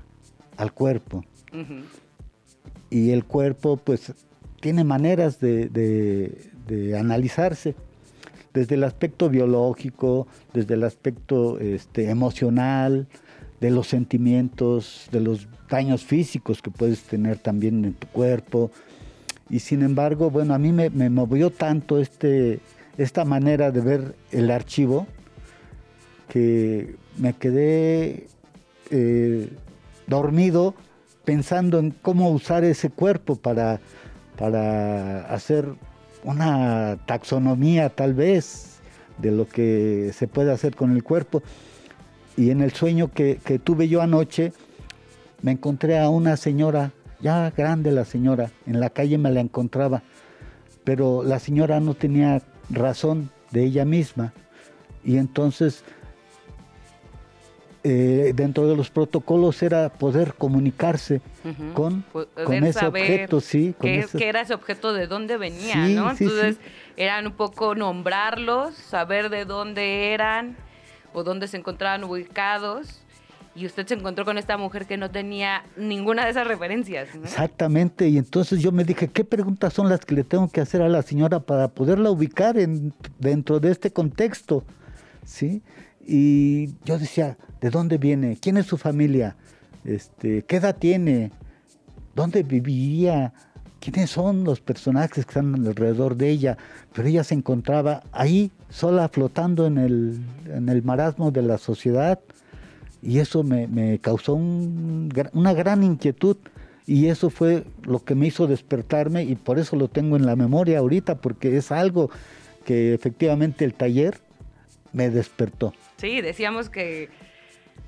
al 0.57 0.73
cuerpo. 0.73 1.23
Y 2.89 3.11
el 3.11 3.23
cuerpo 3.23 3.77
pues 3.77 4.13
tiene 4.61 4.83
maneras 4.83 5.39
de, 5.39 5.69
de 5.69 6.97
analizarse 6.97 7.75
desde 8.51 8.75
el 8.75 8.83
aspecto 8.83 9.29
biológico, 9.29 10.27
desde 10.53 10.73
el 10.73 10.83
aspecto 10.83 11.59
este, 11.59 12.09
emocional, 12.09 13.07
de 13.61 13.69
los 13.69 13.87
sentimientos, 13.87 15.07
de 15.11 15.21
los 15.21 15.47
daños 15.69 16.03
físicos 16.03 16.61
que 16.61 16.71
puedes 16.71 17.03
tener 17.03 17.37
también 17.37 17.85
en 17.85 17.93
tu 17.93 18.07
cuerpo. 18.07 18.71
Y 19.49 19.59
sin 19.59 19.83
embargo, 19.83 20.31
bueno, 20.31 20.55
a 20.55 20.57
mí 20.57 20.71
me, 20.73 20.89
movió 21.09 21.51
tanto 21.51 21.99
este, 21.99 22.59
esta 22.97 23.23
manera 23.23 23.71
de 23.71 23.81
ver 23.81 24.15
el 24.31 24.49
archivo 24.49 25.05
que 26.27 26.95
me 27.17 27.33
quedé 27.33 28.27
eh, 28.89 29.49
dormido 30.07 30.73
pensando 31.23 31.77
en 31.77 31.91
cómo 31.91 32.31
usar 32.31 32.63
ese 32.63 32.89
cuerpo 32.89 33.35
para, 33.35 33.79
para 34.37 35.25
hacer 35.31 35.67
una 36.23 36.97
taxonomía 37.05 37.89
tal 37.89 38.13
vez 38.15 38.79
de 39.19 39.31
lo 39.31 39.47
que 39.47 40.11
se 40.15 40.27
puede 40.27 40.51
hacer 40.51 40.75
con 40.75 40.95
el 40.95 41.03
cuerpo. 41.03 41.43
Y 42.37 42.51
en 42.51 42.61
el 42.61 42.71
sueño 42.71 43.11
que, 43.11 43.35
tuve 43.63 43.87
yo 43.87 44.01
anoche, 44.01 44.53
me 45.41 45.51
encontré 45.51 45.99
a 45.99 46.09
una 46.09 46.37
señora, 46.37 46.91
ya 47.19 47.51
grande 47.51 47.91
la 47.91 48.05
señora, 48.05 48.51
en 48.65 48.79
la 48.79 48.89
calle 48.89 49.17
me 49.17 49.31
la 49.31 49.41
encontraba, 49.41 50.01
pero 50.83 51.23
la 51.23 51.39
señora 51.39 51.79
no 51.79 51.93
tenía 51.93 52.41
razón 52.69 53.29
de 53.51 53.63
ella 53.63 53.85
misma. 53.85 54.33
Y 55.03 55.17
entonces 55.17 55.83
eh, 57.83 58.33
dentro 58.35 58.67
de 58.67 58.75
los 58.75 58.91
protocolos 58.91 59.61
era 59.63 59.89
poder 59.89 60.35
comunicarse 60.35 61.21
con, 61.73 62.05
con 62.11 62.63
ese 62.63 62.85
objeto, 62.85 63.41
sí. 63.41 63.73
qué, 63.81 64.07
era 64.19 64.41
ese 64.41 64.53
objeto, 64.53 64.93
de 64.93 65.07
dónde 65.07 65.37
venía, 65.37 65.75
¿no? 65.87 66.11
Entonces 66.11 66.57
eran 66.95 67.27
un 67.27 67.33
poco 67.33 67.73
nombrarlos, 67.73 68.75
saber 68.75 69.29
de 69.29 69.45
dónde 69.45 70.13
eran 70.13 70.55
o 71.13 71.23
dónde 71.23 71.47
se 71.47 71.57
encontraban 71.57 72.03
ubicados. 72.03 73.01
Y 73.53 73.65
usted 73.65 73.85
se 73.85 73.95
encontró 73.95 74.23
con 74.23 74.37
esta 74.37 74.55
mujer 74.57 74.85
que 74.85 74.95
no 74.95 75.11
tenía 75.11 75.63
ninguna 75.75 76.23
de 76.23 76.31
esas 76.31 76.47
referencias. 76.47 77.09
Exactamente, 77.15 78.07
y 78.07 78.17
entonces 78.17 78.61
yo 78.61 78.71
me 78.71 78.85
dije, 78.85 79.09
¿qué 79.09 79.25
preguntas 79.25 79.73
son 79.73 79.89
las 79.89 80.05
que 80.05 80.15
le 80.15 80.23
tengo 80.23 80.47
que 80.49 80.61
hacer 80.61 80.81
a 80.81 80.87
la 80.87 81.01
señora 81.01 81.41
para 81.41 81.67
poderla 81.67 82.11
ubicar 82.11 82.57
en, 82.57 82.93
dentro 83.19 83.59
de 83.59 83.71
este 83.71 83.91
contexto? 83.91 84.63
¿Sí? 85.25 85.63
Y 85.99 86.67
yo 86.85 86.97
decía, 86.97 87.37
¿de 87.59 87.69
dónde 87.69 87.97
viene? 87.97 88.37
¿Quién 88.41 88.55
es 88.55 88.67
su 88.67 88.77
familia? 88.77 89.35
Este, 89.83 90.43
¿Qué 90.43 90.57
edad 90.57 90.77
tiene? 90.77 91.31
¿Dónde 92.15 92.43
vivía? 92.43 93.33
¿Quiénes 93.81 94.11
son 94.11 94.43
los 94.43 94.61
personajes 94.61 95.11
que 95.11 95.21
están 95.21 95.55
alrededor 95.67 96.15
de 96.15 96.29
ella? 96.29 96.57
Pero 96.93 97.07
ella 97.07 97.23
se 97.23 97.33
encontraba 97.33 98.03
ahí, 98.11 98.51
sola, 98.71 99.09
flotando 99.09 99.67
en 99.67 99.77
el, 99.77 100.83
marasmo 100.83 101.31
de 101.31 101.41
la 101.41 101.57
sociedad. 101.57 102.19
Y 103.01 103.19
eso 103.19 103.43
me, 103.43 103.99
causó 103.99 104.33
una 104.33 105.53
gran 105.53 105.83
inquietud. 105.83 106.37
Y 106.87 107.07
eso 107.07 107.29
fue 107.29 107.63
lo 107.83 108.03
que 108.03 108.15
me 108.15 108.27
hizo 108.27 108.47
despertarme 108.47 109.23
y 109.23 109.35
por 109.35 109.59
eso 109.59 109.75
lo 109.75 109.87
tengo 109.87 110.17
en 110.17 110.25
la 110.25 110.35
memoria 110.35 110.79
ahorita, 110.79 111.15
porque 111.15 111.55
es 111.55 111.71
algo 111.71 112.09
que 112.65 112.93
efectivamente 112.93 113.63
el 113.63 113.75
taller 113.75 114.19
me 114.91 115.09
despertó. 115.09 115.73
Sí, 115.97 116.21
decíamos 116.21 116.69
que 116.69 117.09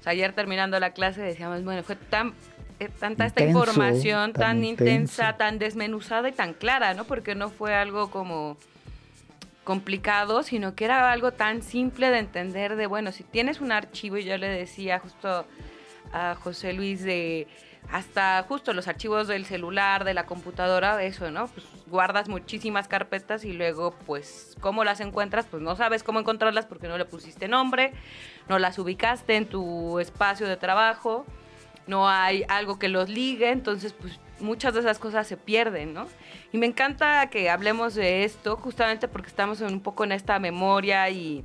ayer 0.05 0.33
terminando 0.33 0.79
la 0.79 0.91
clase 0.91 1.21
decíamos, 1.21 1.63
bueno, 1.63 1.83
fue 1.83 1.95
tan 1.95 2.33
eh, 2.79 2.89
tanta 2.99 3.25
esta 3.25 3.43
información 3.43 4.33
tan, 4.33 4.63
intensa, 4.63 5.37
tan 5.37 5.59
desmenuzada 5.59 6.29
y 6.29 6.31
tan 6.31 6.53
clara, 6.53 6.93
¿no? 6.93 7.05
Porque 7.05 7.35
no 7.35 7.49
fue 7.49 7.73
algo 7.75 8.09
como 8.09 8.57
complicado, 9.63 10.43
sino 10.43 10.75
que 10.75 10.85
era 10.85 11.11
algo 11.11 11.31
tan 11.31 11.61
simple 11.61 12.09
de 12.09 12.19
entender 12.19 12.75
de, 12.75 12.87
bueno, 12.87 13.11
si 13.11 13.23
tienes 13.23 13.61
un 13.61 13.71
archivo, 13.71 14.17
y 14.17 14.23
yo 14.23 14.37
le 14.37 14.47
decía 14.47 14.99
justo 14.99 15.45
a 16.11 16.35
José 16.35 16.73
Luis 16.73 17.03
de 17.03 17.47
hasta 17.91 18.43
justo 18.43 18.73
los 18.73 18.87
archivos 18.87 19.27
del 19.27 19.45
celular, 19.45 20.03
de 20.03 20.13
la 20.13 20.25
computadora, 20.25 21.03
eso, 21.03 21.31
¿no? 21.31 21.47
Pues 21.47 21.65
guardas 21.87 22.29
muchísimas 22.29 22.87
carpetas 22.87 23.43
y 23.43 23.53
luego, 23.53 23.91
pues, 24.05 24.55
¿cómo 24.61 24.83
las 24.83 24.99
encuentras? 24.99 25.45
Pues 25.45 25.61
no 25.61 25.75
sabes 25.75 26.03
cómo 26.03 26.19
encontrarlas 26.19 26.65
porque 26.65 26.87
no 26.87 26.97
le 26.97 27.05
pusiste 27.05 27.47
nombre, 27.47 27.93
no 28.47 28.57
las 28.57 28.79
ubicaste 28.79 29.35
en 29.35 29.47
tu 29.47 29.99
espacio 29.99 30.47
de 30.47 30.57
trabajo, 30.57 31.25
no 31.87 32.09
hay 32.09 32.45
algo 32.47 32.79
que 32.79 32.87
los 32.87 33.09
ligue, 33.09 33.51
entonces, 33.51 33.93
pues, 33.93 34.19
muchas 34.39 34.73
de 34.73 34.81
esas 34.81 34.99
cosas 34.99 35.27
se 35.27 35.37
pierden, 35.37 35.93
¿no? 35.93 36.07
Y 36.51 36.57
me 36.57 36.65
encanta 36.65 37.29
que 37.29 37.49
hablemos 37.49 37.95
de 37.95 38.23
esto 38.23 38.57
justamente 38.57 39.07
porque 39.07 39.29
estamos 39.29 39.61
un 39.61 39.79
poco 39.79 40.03
en 40.03 40.11
esta 40.11 40.37
memoria 40.39 41.09
y, 41.09 41.43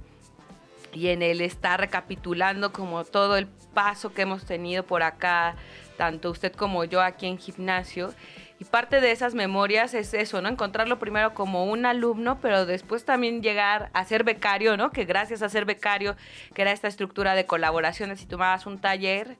y 0.92 1.08
en 1.08 1.22
el 1.22 1.40
estar 1.40 1.80
recapitulando 1.80 2.72
como 2.72 3.04
todo 3.04 3.36
el 3.36 3.46
paso 3.46 4.12
que 4.12 4.22
hemos 4.22 4.44
tenido 4.44 4.84
por 4.84 5.02
acá 5.02 5.56
tanto 5.96 6.30
usted 6.30 6.52
como 6.52 6.84
yo 6.84 7.02
aquí 7.02 7.26
en 7.26 7.38
gimnasio. 7.38 8.14
Y 8.60 8.64
parte 8.64 9.00
de 9.00 9.12
esas 9.12 9.34
memorias 9.34 9.94
es 9.94 10.14
eso, 10.14 10.42
¿no? 10.42 10.48
Encontrarlo 10.48 10.98
primero 10.98 11.32
como 11.32 11.66
un 11.66 11.86
alumno, 11.86 12.40
pero 12.40 12.66
después 12.66 13.04
también 13.04 13.40
llegar 13.40 13.88
a 13.92 14.04
ser 14.04 14.24
becario, 14.24 14.76
¿no? 14.76 14.90
Que 14.90 15.04
gracias 15.04 15.42
a 15.42 15.48
ser 15.48 15.64
becario, 15.64 16.16
que 16.54 16.62
era 16.62 16.72
esta 16.72 16.88
estructura 16.88 17.34
de 17.34 17.46
colaboraciones, 17.46 18.18
si 18.18 18.26
tomabas 18.26 18.66
un 18.66 18.80
taller, 18.80 19.36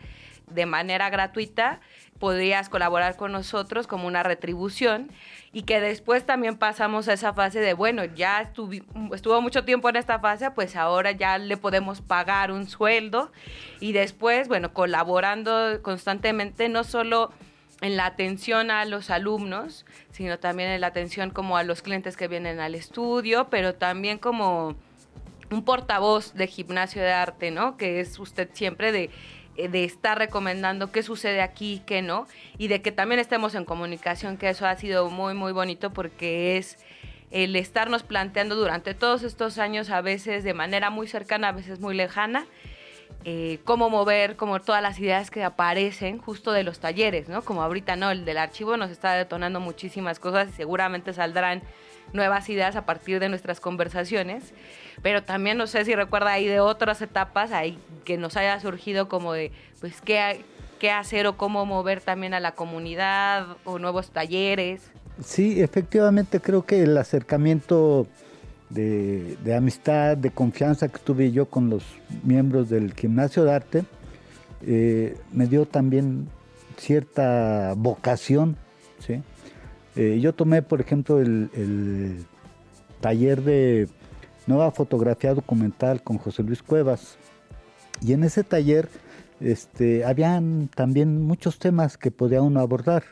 de 0.51 0.67
manera 0.67 1.11
gratuita 1.11 1.81
podrías 2.19 2.69
colaborar 2.69 3.17
con 3.17 3.33
nosotros 3.33 3.87
como 3.87 4.07
una 4.07 4.23
retribución 4.23 5.11
y 5.53 5.63
que 5.63 5.81
después 5.81 6.27
también 6.27 6.57
pasamos 6.57 7.09
a 7.09 7.13
esa 7.13 7.33
fase 7.33 7.61
de, 7.61 7.75
bueno, 7.75 8.05
ya 8.05 8.41
estuvo 8.41 9.41
mucho 9.41 9.65
tiempo 9.65 9.89
en 9.89 9.97
esta 9.97 10.19
fase, 10.19 10.51
pues 10.51 10.77
ahora 10.77 11.13
ya 11.13 11.39
le 11.39 11.57
podemos 11.57 12.01
pagar 12.01 12.51
un 12.51 12.69
sueldo 12.69 13.31
y 13.81 13.93
después, 13.93 14.49
bueno, 14.49 14.73
colaborando 14.73 15.81
constantemente, 15.83 16.69
no 16.69 16.83
solo 16.85 17.33
en 17.81 17.97
la 17.97 18.07
atención 18.07 18.73
a 18.73 18.85
los 18.85 19.11
alumnos, 19.11 19.87
sino 20.11 20.41
también 20.41 20.71
en 20.71 20.81
la 20.81 20.89
atención 20.89 21.31
como 21.31 21.57
a 21.57 21.63
los 21.63 21.83
clientes 21.83 22.17
que 22.17 22.27
vienen 22.27 22.59
al 22.59 22.75
estudio, 22.75 23.49
pero 23.51 23.77
también 23.77 24.19
como 24.19 24.75
un 25.51 25.65
portavoz 25.65 26.35
de 26.35 26.47
gimnasio 26.49 27.01
de 27.01 27.13
arte, 27.13 27.51
¿no? 27.53 27.77
Que 27.77 28.01
es 28.01 28.19
usted 28.19 28.51
siempre 28.53 28.91
de 28.93 29.11
de 29.67 29.85
estar 29.85 30.17
recomendando 30.19 30.93
qué 30.93 31.03
sucede 31.03 31.43
aquí, 31.43 31.83
qué 31.85 32.01
no, 32.01 32.29
y 32.59 32.69
de 32.69 32.81
que 32.81 32.93
también 32.93 33.19
estemos 33.19 33.57
en 33.57 33.65
comunicación, 33.65 34.37
que 34.37 34.49
eso 34.49 34.67
ha 34.67 34.77
sido 34.77 35.11
muy, 35.11 35.35
muy 35.35 35.53
bonito 35.53 35.93
porque 35.93 36.57
es 36.57 36.79
el 37.31 37.57
estarnos 37.57 38.05
planteando 38.05 38.55
durante 38.55 38.95
todos 38.95 39.23
estos 39.25 39.59
años, 39.59 39.91
a 39.91 40.01
veces 40.01 40.45
de 40.45 40.55
manera 40.55 40.91
muy 40.91 41.09
cercana, 41.09 41.49
a 41.49 41.53
veces 41.53 41.81
muy 41.81 41.95
lejana, 41.95 42.47
eh, 43.25 43.59
cómo 43.65 43.91
mover, 43.91 44.37
como 44.37 44.61
todas 44.61 44.81
las 44.81 44.99
ideas 45.01 45.31
que 45.31 45.43
aparecen 45.43 46.19
justo 46.19 46.53
de 46.53 46.63
los 46.63 46.79
talleres, 46.79 47.29
¿no? 47.29 47.43
Como 47.43 47.63
ahorita, 47.63 47.97
¿no? 47.97 48.11
El 48.11 48.25
del 48.25 48.39
archivo 48.39 48.77
nos 48.77 48.91
está 48.91 49.15
detonando 49.15 49.61
muchísimas 49.61 50.21
cosas 50.21 50.49
y 50.51 50.53
seguramente 50.53 51.13
saldrán 51.13 51.63
nuevas 52.13 52.49
ideas 52.49 52.77
a 52.77 52.87
partir 52.87 53.21
de 53.21 53.29
nuestras 53.29 53.61
conversaciones 53.61 54.53
pero 55.03 55.23
también 55.23 55.59
no 55.59 55.67
sé 55.67 55.85
si 55.85 55.95
recuerda 55.95 56.33
ahí 56.33 56.47
de 56.47 56.61
otras 56.61 57.01
etapas 57.03 57.53
ahí 57.53 57.79
que 58.05 58.17
nos 58.17 58.37
haya 58.37 58.59
surgido 58.61 59.09
como 59.09 59.33
de, 59.33 59.53
pues, 59.81 60.01
qué, 60.01 60.45
qué 60.79 60.91
hacer 60.91 61.27
o 61.27 61.37
cómo 61.37 61.67
mover 61.67 62.01
también 62.01 62.35
a 62.35 62.41
la 62.41 62.53
comunidad 62.53 63.47
o 63.65 63.79
nuevos 63.79 64.11
talleres. 64.11 64.83
Sí, 65.23 65.61
efectivamente 65.61 66.41
creo 66.41 66.65
que 66.65 66.83
el 66.83 66.97
acercamiento 66.97 68.07
de, 68.71 69.55
amistad, 69.57 70.17
de 70.17 70.31
confianza 70.31 70.89
que 70.89 70.99
tuve 70.99 71.33
yo 71.33 71.47
con 71.47 71.71
los 71.71 71.85
miembros 72.23 72.69
del 72.69 72.95
gimnasio 72.95 73.45
de 73.45 73.53
arte, 73.53 73.85
eh, 74.67 75.17
me 75.33 75.47
dio 75.47 75.67
también 75.67 76.29
cierta 76.77 77.75
vocación. 77.77 78.57
¿sí? 79.01 79.23
Eh, 79.99 80.21
yo 80.21 80.33
tomé, 80.33 80.63
por 80.63 80.81
ejemplo, 80.81 81.21
el 81.21 82.25
taller 83.01 83.43
de 83.43 83.89
nueva 84.47 84.71
fotografía 84.71 85.35
documental 85.35 86.03
con 86.03 86.19
José 86.19 86.43
Luis 86.43 86.63
Cuevas. 86.63 87.19
Y 88.01 88.13
en 88.13 88.25
ese 88.25 88.45
taller 88.45 88.89
este, 89.41 90.05
habían 90.05 90.69
también 90.75 91.23
muchos 91.23 91.59
temas 91.59 91.99
que 91.99 92.11
podía 92.11 92.43
uno 92.43 92.61
abordar. 92.61 93.05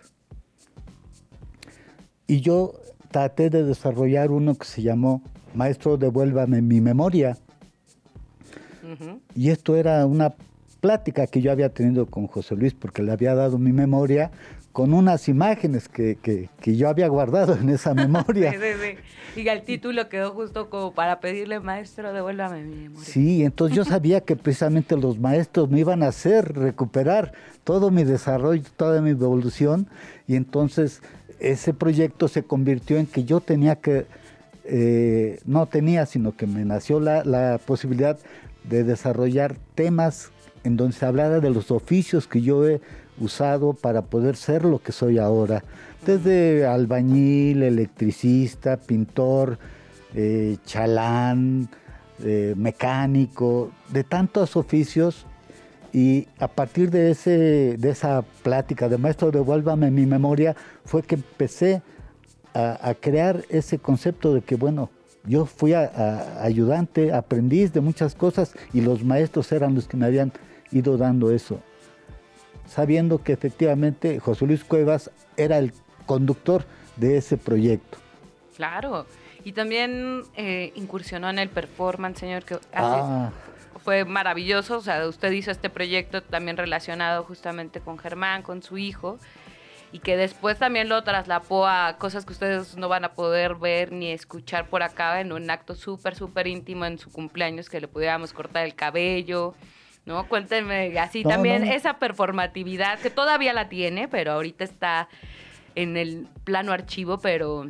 Y 2.26 2.40
yo 2.40 2.74
traté 3.10 3.50
de 3.50 3.64
desarrollar 3.64 4.30
uno 4.30 4.54
que 4.56 4.66
se 4.66 4.82
llamó 4.82 5.22
Maestro, 5.54 5.96
devuélvame 5.96 6.62
mi 6.62 6.80
memoria. 6.80 7.36
Y 9.34 9.50
esto 9.50 9.76
era 9.76 10.06
una 10.06 10.34
plática 10.80 11.26
que 11.26 11.42
yo 11.42 11.50
había 11.52 11.68
tenido 11.68 12.06
con 12.06 12.28
José 12.28 12.54
Luis 12.54 12.72
porque 12.72 13.02
le 13.02 13.12
había 13.12 13.34
dado 13.34 13.58
mi 13.58 13.72
memoria 13.72 14.30
con 14.76 14.92
unas 14.92 15.26
imágenes 15.30 15.88
que, 15.88 16.18
que, 16.20 16.76
yo 16.76 16.90
había 16.90 17.08
guardado 17.08 17.56
en 17.56 17.70
esa 17.70 17.94
memoria. 17.94 18.52
sí, 18.52 18.58
sí, 18.58 18.96
sí. 19.34 19.40
Y 19.40 19.48
el 19.48 19.62
título 19.62 20.10
quedó 20.10 20.32
justo 20.32 20.68
como 20.68 20.92
para 20.92 21.18
pedirle, 21.18 21.60
maestro, 21.60 22.12
devuélvame 22.12 22.62
mi 22.62 22.76
memoria. 22.82 23.06
Sí, 23.06 23.42
entonces 23.42 23.74
yo 23.74 23.86
sabía 23.86 24.20
que 24.20 24.36
precisamente 24.36 24.94
los 24.98 25.18
maestros 25.18 25.70
me 25.70 25.80
iban 25.80 26.02
a 26.02 26.08
hacer 26.08 26.52
recuperar 26.52 27.32
todo 27.64 27.90
mi 27.90 28.04
desarrollo, 28.04 28.64
toda 28.76 29.00
mi 29.00 29.10
evolución, 29.12 29.88
y 30.28 30.36
entonces 30.36 31.00
ese 31.40 31.72
proyecto 31.72 32.28
se 32.28 32.42
convirtió 32.42 32.98
en 32.98 33.06
que 33.06 33.24
yo 33.24 33.40
tenía 33.40 33.76
que, 33.76 34.04
eh, 34.64 35.40
no 35.46 35.64
tenía, 35.64 36.04
sino 36.04 36.36
que 36.36 36.46
me 36.46 36.66
nació 36.66 37.00
la, 37.00 37.24
la 37.24 37.58
posibilidad 37.64 38.18
de 38.64 38.84
desarrollar 38.84 39.56
temas 39.74 40.32
en 40.64 40.76
donde 40.76 40.94
se 40.94 41.06
hablara 41.06 41.40
de 41.40 41.48
los 41.48 41.70
oficios 41.70 42.26
que 42.26 42.42
yo 42.42 42.68
he 42.68 42.82
usado 43.20 43.72
para 43.72 44.02
poder 44.02 44.36
ser 44.36 44.64
lo 44.64 44.78
que 44.78 44.92
soy 44.92 45.18
ahora. 45.18 45.62
Desde 46.04 46.66
albañil, 46.66 47.62
electricista, 47.62 48.76
pintor, 48.76 49.58
eh, 50.14 50.56
chalán, 50.64 51.68
eh, 52.22 52.54
mecánico, 52.56 53.70
de 53.90 54.04
tantos 54.04 54.56
oficios. 54.56 55.26
Y 55.92 56.28
a 56.38 56.48
partir 56.48 56.90
de, 56.90 57.10
ese, 57.10 57.76
de 57.78 57.90
esa 57.90 58.22
plática 58.42 58.88
de 58.88 58.98
maestro, 58.98 59.30
devuélvame 59.30 59.90
mi 59.90 60.04
memoria, 60.04 60.54
fue 60.84 61.02
que 61.02 61.14
empecé 61.14 61.82
a, 62.52 62.94
crear 62.98 63.44
ese 63.50 63.78
concepto 63.78 64.32
de 64.32 64.40
que, 64.40 64.56
bueno, 64.56 64.88
yo 65.26 65.44
fui 65.44 65.74
ayudante, 65.74 67.12
aprendiz 67.12 67.72
de 67.74 67.82
muchas 67.82 68.14
cosas 68.14 68.54
y 68.72 68.80
los 68.80 69.04
maestros 69.04 69.52
eran 69.52 69.74
los 69.74 69.86
que 69.86 69.98
me 69.98 70.06
habían 70.06 70.32
ido 70.70 70.96
dando 70.96 71.30
eso 71.30 71.60
sabiendo 72.66 73.22
que 73.22 73.32
efectivamente 73.32 74.18
José 74.20 74.46
Luis 74.46 74.64
Cuevas 74.64 75.10
era 75.36 75.58
el 75.58 75.72
conductor 76.06 76.64
de 76.96 77.16
ese 77.16 77.36
proyecto. 77.36 77.98
Claro, 78.56 79.06
y 79.44 79.52
también 79.52 80.22
eh, 80.34 80.72
incursionó 80.74 81.30
en 81.30 81.38
el 81.38 81.48
performance, 81.48 82.18
señor, 82.18 82.44
que 82.44 82.58
ah. 82.74 83.30
fue 83.84 84.04
maravilloso. 84.04 84.78
O 84.78 84.80
sea, 84.80 85.06
usted 85.06 85.30
hizo 85.30 85.50
este 85.50 85.70
proyecto 85.70 86.22
también 86.22 86.56
relacionado 86.56 87.22
justamente 87.22 87.80
con 87.80 87.96
Germán, 87.96 88.42
con 88.42 88.62
su 88.62 88.76
hijo, 88.76 89.18
y 89.92 90.00
que 90.00 90.16
después 90.16 90.58
también 90.58 90.88
lo 90.88 91.04
traslapó 91.04 91.66
a 91.66 91.96
cosas 91.98 92.24
que 92.24 92.32
ustedes 92.32 92.76
no 92.76 92.88
van 92.88 93.04
a 93.04 93.12
poder 93.12 93.54
ver 93.54 93.92
ni 93.92 94.10
escuchar 94.10 94.68
por 94.68 94.82
acá 94.82 95.20
en 95.20 95.32
un 95.32 95.48
acto 95.48 95.76
súper, 95.76 96.16
súper 96.16 96.48
íntimo 96.48 96.84
en 96.84 96.98
su 96.98 97.12
cumpleaños, 97.12 97.68
que 97.68 97.80
le 97.80 97.86
pudiéramos 97.86 98.32
cortar 98.32 98.64
el 98.64 98.74
cabello, 98.74 99.54
¿no? 100.06 100.26
Cuéntenme 100.28 100.98
así 100.98 101.22
también 101.24 101.64
esa 101.64 101.98
performatividad 101.98 102.98
que 103.00 103.10
todavía 103.10 103.52
la 103.52 103.68
tiene, 103.68 104.08
pero 104.08 104.32
ahorita 104.32 104.64
está 104.64 105.08
en 105.74 105.96
el 105.96 106.28
plano 106.44 106.72
archivo, 106.72 107.18
pero 107.18 107.68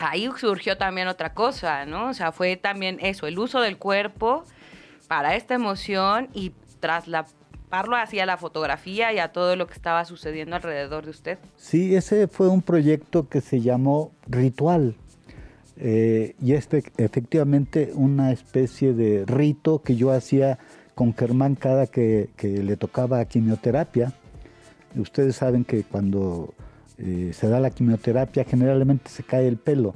ahí 0.00 0.28
surgió 0.36 0.76
también 0.76 1.08
otra 1.08 1.32
cosa, 1.32 1.86
¿no? 1.86 2.10
O 2.10 2.14
sea, 2.14 2.32
fue 2.32 2.56
también 2.56 2.98
eso, 3.00 3.26
el 3.26 3.38
uso 3.38 3.60
del 3.60 3.78
cuerpo 3.78 4.44
para 5.08 5.36
esta 5.36 5.54
emoción 5.54 6.28
y 6.34 6.52
trasladarlo 6.80 7.96
hacia 7.96 8.26
la 8.26 8.36
fotografía 8.36 9.12
y 9.12 9.18
a 9.18 9.32
todo 9.32 9.56
lo 9.56 9.66
que 9.66 9.74
estaba 9.74 10.04
sucediendo 10.04 10.56
alrededor 10.56 11.04
de 11.04 11.10
usted. 11.10 11.38
Sí, 11.56 11.94
ese 11.94 12.26
fue 12.28 12.48
un 12.48 12.62
proyecto 12.62 13.28
que 13.28 13.40
se 13.40 13.60
llamó 13.60 14.12
Ritual. 14.26 14.96
Eh, 15.82 16.34
y 16.42 16.52
este 16.52 16.84
efectivamente 16.98 17.90
una 17.94 18.32
especie 18.32 18.92
de 18.92 19.24
rito 19.24 19.82
que 19.82 19.96
yo 19.96 20.12
hacía 20.12 20.58
con 21.00 21.16
Germán 21.16 21.54
cada 21.54 21.86
que, 21.86 22.28
le 22.42 22.76
tocaba 22.76 23.24
quimioterapia. 23.24 24.12
Ustedes 24.94 25.36
saben 25.36 25.64
que 25.64 25.82
cuando 25.82 26.52
eh, 26.98 27.30
se 27.32 27.48
da 27.48 27.58
la 27.58 27.70
quimioterapia 27.70 28.44
generalmente 28.44 29.08
se 29.08 29.22
cae 29.22 29.48
el 29.48 29.56
pelo. 29.56 29.94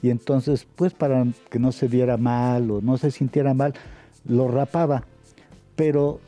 Y 0.00 0.08
entonces, 0.08 0.66
pues 0.76 0.94
para 0.94 1.26
que 1.50 1.58
no 1.58 1.72
se 1.72 1.88
viera 1.88 2.16
mal 2.16 2.70
o 2.70 2.80
no 2.80 2.96
se 2.96 3.10
sintiera 3.10 3.52
mal, 3.52 3.74
lo 4.24 4.48
rapaba. 4.48 5.04
Pero... 5.76 6.20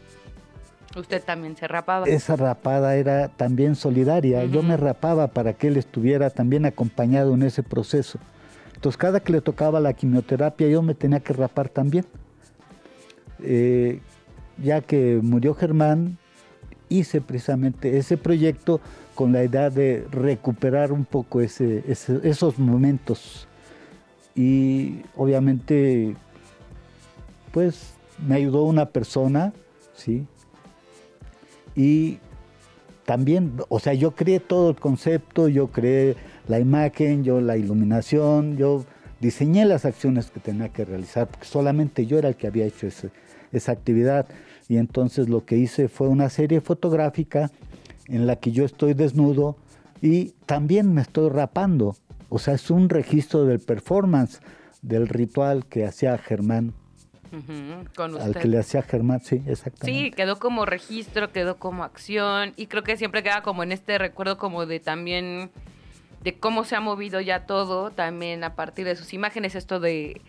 Usted 0.95 1.25
también 1.25 1.57
se 1.57 1.67
rapaba. 1.67 2.05
Esa 2.05 2.37
rapada 2.37 2.97
era 2.97 3.29
también 3.29 3.77
solidaria. 3.77 4.45
Yo 4.45 4.63
me 4.63 4.77
rapaba 4.77 5.29
para 5.29 5.55
que 5.55 5.69
él 5.69 5.79
estuviera 5.79 6.29
también 6.29 6.67
acompañado 6.67 7.33
en 7.33 7.45
ese 7.45 7.63
proceso. 7.63 8.19
Entonces, 8.75 8.99
cada 8.99 9.21
que 9.21 9.33
le 9.33 9.41
tocaba 9.41 9.81
la 9.81 9.95
quimioterapia, 9.95 10.69
yo 10.69 10.83
me 10.83 10.95
tenía 10.95 11.21
que 11.21 11.33
rapar 11.33 11.71
también. 11.71 12.05
Eh, 13.43 14.01
ya 14.63 14.81
que 14.81 15.21
murió 15.23 15.55
Germán, 15.55 16.19
hice 16.89 17.21
precisamente 17.21 17.99
ese 17.99 18.17
proyecto 18.17 18.81
con 19.15 19.33
la 19.33 19.45
idea 19.45 19.71
de 19.71 20.07
recuperar 20.11 20.93
un 20.93 21.05
poco 21.05 21.41
esos 21.41 22.59
momentos. 22.59 23.49
Y 24.35 25.03
obviamente, 25.17 26.15
pues 27.53 27.95
me 28.27 28.37
ayudó 28.37 28.65
una 28.65 28.87
persona, 28.87 29.53
¿sí? 29.95 30.27
Y 31.75 32.19
también, 33.05 33.55
o 33.69 33.79
sea, 33.81 33.95
yo 33.95 34.13
creé 34.13 34.41
todo 34.41 34.71
el 34.71 34.77
concepto, 34.77 35.49
yo 35.49 35.69
creé 35.69 36.17
la 36.49 36.61
imagen, 36.61 37.25
yo 37.25 37.41
la 37.41 37.57
iluminación, 37.57 38.57
yo 38.57 38.85
diseñé 39.21 39.65
las 39.65 39.85
acciones 39.85 40.31
que 40.31 40.41
tenía 40.41 40.69
que 40.71 40.85
realizar, 40.85 41.29
porque 41.29 41.47
solamente 41.47 42.07
yo 42.07 42.19
era 42.19 42.29
el 42.29 42.37
que 42.37 42.47
había 42.47 42.67
hecho 42.67 42.87
ese, 42.87 43.11
esa 43.53 43.73
actividad. 43.73 44.27
Y 44.69 44.77
entonces 44.77 45.29
lo 45.29 45.45
que 45.45 45.57
hice 45.57 45.89
fue 45.89 46.09
una 46.09 46.31
serie 46.31 46.61
fotográfica 46.61 47.51
en 48.07 48.27
la 48.27 48.37
que 48.37 48.53
yo 48.53 48.65
estoy 48.65 48.95
desnudo 48.95 49.57
y 50.01 50.31
también 50.47 50.93
me 50.93 51.03
estoy 51.03 51.31
rapando. 51.31 51.97
O 52.29 52.39
sea, 52.39 52.55
es 52.55 52.71
un 52.71 52.89
registro 52.89 53.45
del 53.45 53.61
performance, 53.61 54.41
del 54.81 55.09
ritual 55.09 55.67
que 55.67 55.85
hacía 55.85 56.17
Germán 56.19 56.75
al 58.21 58.35
que 58.35 58.49
le 58.49 58.59
hacía 58.59 58.83
Germán, 58.83 59.21
sí, 59.23 59.43
exactamente. 59.47 59.87
Sí, 59.87 60.11
quedó 60.11 60.39
como 60.39 60.67
registro, 60.67 61.33
quedó 61.33 61.57
como 61.57 61.83
acción 61.83 62.53
y 62.57 62.67
creo 62.67 62.83
que 62.83 62.97
siempre 62.97 63.23
queda 63.23 63.43
como 63.43 63.63
en 63.63 63.73
este 63.73 63.97
recuerdo 63.99 64.37
como 64.37 64.67
de 64.67 64.81
también 64.81 65.51
de 66.23 66.39
cómo 66.39 66.65
se 66.65 66.77
ha 66.77 66.81
movido 66.81 67.21
ya 67.21 67.47
todo, 67.47 67.91
también 67.91 68.45
a 68.45 68.55
partir 68.55 68.85
de 68.85 68.97
sus 68.97 69.13
imágenes, 69.15 69.55
esto 69.55 69.81
de, 69.81 70.21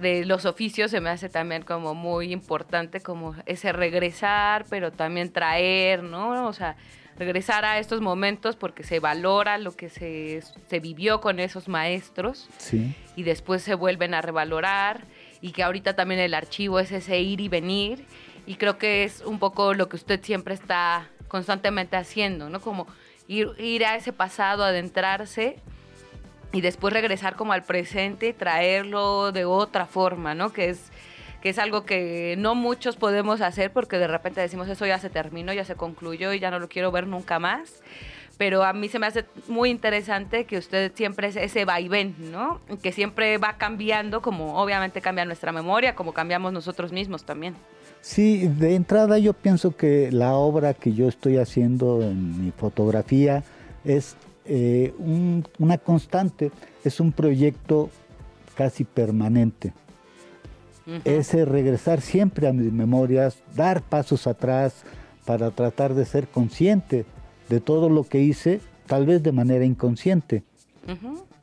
de 0.00 0.24
los 0.24 0.44
oficios 0.44 0.90
se 0.90 1.00
me 1.00 1.10
hace 1.10 1.28
también 1.28 1.62
como 1.62 1.94
muy 1.94 2.32
importante, 2.32 3.00
como 3.00 3.34
ese 3.46 3.72
regresar, 3.72 4.64
pero 4.68 4.90
también 4.92 5.32
traer, 5.32 6.02
¿no? 6.02 6.46
O 6.46 6.52
sea, 6.52 6.76
regresar 7.18 7.64
a 7.64 7.78
estos 7.78 8.00
momentos 8.00 8.56
porque 8.56 8.82
se 8.82 8.98
valora 8.98 9.58
lo 9.58 9.72
que 9.72 9.88
se, 9.88 10.42
se 10.68 10.80
vivió 10.80 11.20
con 11.20 11.38
esos 11.38 11.68
maestros 11.68 12.48
sí. 12.56 12.94
y 13.14 13.24
después 13.24 13.62
se 13.62 13.74
vuelven 13.74 14.14
a 14.14 14.22
revalorar 14.22 15.02
y 15.42 15.52
que 15.52 15.62
ahorita 15.62 15.94
también 15.94 16.20
el 16.20 16.34
archivo 16.34 16.80
es 16.80 16.90
ese 16.92 17.20
ir 17.20 17.40
y 17.40 17.48
venir 17.48 18.06
y 18.46 18.54
creo 18.56 18.78
que 18.78 19.04
es 19.04 19.20
un 19.20 19.38
poco 19.38 19.74
lo 19.74 19.88
que 19.88 19.96
usted 19.96 20.20
siempre 20.22 20.54
está 20.54 21.08
constantemente 21.28 21.96
haciendo, 21.96 22.48
¿no? 22.48 22.60
Como 22.60 22.86
ir, 23.28 23.48
ir 23.58 23.84
a 23.84 23.96
ese 23.96 24.12
pasado, 24.12 24.64
adentrarse 24.64 25.58
y 26.52 26.60
después 26.60 26.92
regresar 26.92 27.36
como 27.36 27.52
al 27.52 27.62
presente 27.62 28.28
y 28.28 28.32
traerlo 28.32 29.32
de 29.32 29.44
otra 29.44 29.86
forma, 29.86 30.34
¿no? 30.34 30.52
Que 30.52 30.70
es, 30.70 30.90
que 31.42 31.50
es 31.50 31.58
algo 31.58 31.84
que 31.84 32.34
no 32.38 32.54
muchos 32.54 32.96
podemos 32.96 33.40
hacer 33.40 33.72
porque 33.72 33.98
de 33.98 34.06
repente 34.06 34.40
decimos 34.40 34.68
eso 34.68 34.86
ya 34.86 34.98
se 34.98 35.10
terminó, 35.10 35.52
ya 35.52 35.64
se 35.64 35.74
concluyó 35.74 36.32
y 36.32 36.40
ya 36.40 36.50
no 36.50 36.58
lo 36.58 36.68
quiero 36.68 36.90
ver 36.92 37.06
nunca 37.06 37.38
más 37.38 37.82
pero 38.40 38.64
a 38.64 38.72
mí 38.72 38.88
se 38.88 38.98
me 38.98 39.06
hace 39.06 39.26
muy 39.48 39.68
interesante 39.68 40.46
que 40.46 40.56
usted 40.56 40.92
siempre 40.94 41.28
es 41.28 41.36
ese 41.36 41.66
vaivén, 41.66 42.14
¿no? 42.32 42.58
Que 42.82 42.90
siempre 42.90 43.36
va 43.36 43.58
cambiando, 43.58 44.22
como 44.22 44.58
obviamente 44.58 45.02
cambia 45.02 45.26
nuestra 45.26 45.52
memoria, 45.52 45.94
como 45.94 46.14
cambiamos 46.14 46.50
nosotros 46.50 46.90
mismos 46.90 47.24
también. 47.24 47.54
Sí, 48.00 48.48
de 48.48 48.76
entrada 48.76 49.18
yo 49.18 49.34
pienso 49.34 49.76
que 49.76 50.10
la 50.10 50.32
obra 50.32 50.72
que 50.72 50.94
yo 50.94 51.06
estoy 51.06 51.36
haciendo 51.36 52.00
en 52.00 52.42
mi 52.42 52.50
fotografía 52.50 53.44
es 53.84 54.16
eh, 54.44 54.94
una 55.58 55.78
constante, 55.78 56.50
es 56.84 57.00
un 57.00 57.12
proyecto 57.12 57.90
casi 58.54 58.84
permanente. 58.84 59.72
Es 61.04 61.32
regresar 61.32 62.00
siempre 62.00 62.48
a 62.48 62.52
mis 62.52 62.72
memorias, 62.72 63.38
dar 63.54 63.80
pasos 63.80 64.26
atrás 64.26 64.82
para 65.24 65.52
tratar 65.52 65.94
de 65.94 66.04
ser 66.04 66.26
consciente 66.26 67.04
de 67.48 67.60
todo 67.60 67.88
lo 67.88 68.02
que 68.04 68.20
hice, 68.20 68.60
tal 68.86 69.06
vez 69.06 69.22
de 69.22 69.30
manera 69.30 69.64
inconsciente. 69.64 70.42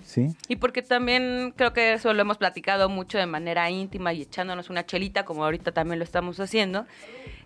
¿Sí? 0.04 0.36
Y 0.48 0.58
porque 0.58 0.82
también 0.82 1.54
creo 1.56 1.74
que 1.74 1.94
eso 1.94 2.14
lo 2.14 2.22
hemos 2.22 2.38
platicado 2.38 2.90
mucho 2.90 3.18
de 3.18 3.26
manera 3.26 3.70
íntima 3.70 4.14
y 4.14 4.24
echándonos 4.24 4.70
una 4.70 4.86
chelita, 4.86 5.24
como 5.24 5.44
ahorita 5.44 5.72
también 5.72 6.00
lo 6.00 6.04
estamos 6.04 6.40
haciendo, 6.40 6.86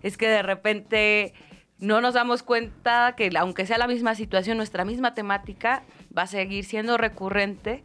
es 0.02 0.16
que 0.16 0.28
de 0.28 0.42
repente 0.42 1.34
no 1.82 2.00
nos 2.00 2.14
damos 2.14 2.44
cuenta 2.44 3.14
que 3.16 3.28
aunque 3.36 3.66
sea 3.66 3.76
la 3.76 3.88
misma 3.88 4.14
situación, 4.14 4.56
nuestra 4.56 4.84
misma 4.84 5.14
temática 5.14 5.82
va 6.16 6.22
a 6.22 6.26
seguir 6.28 6.64
siendo 6.64 6.96
recurrente, 6.96 7.82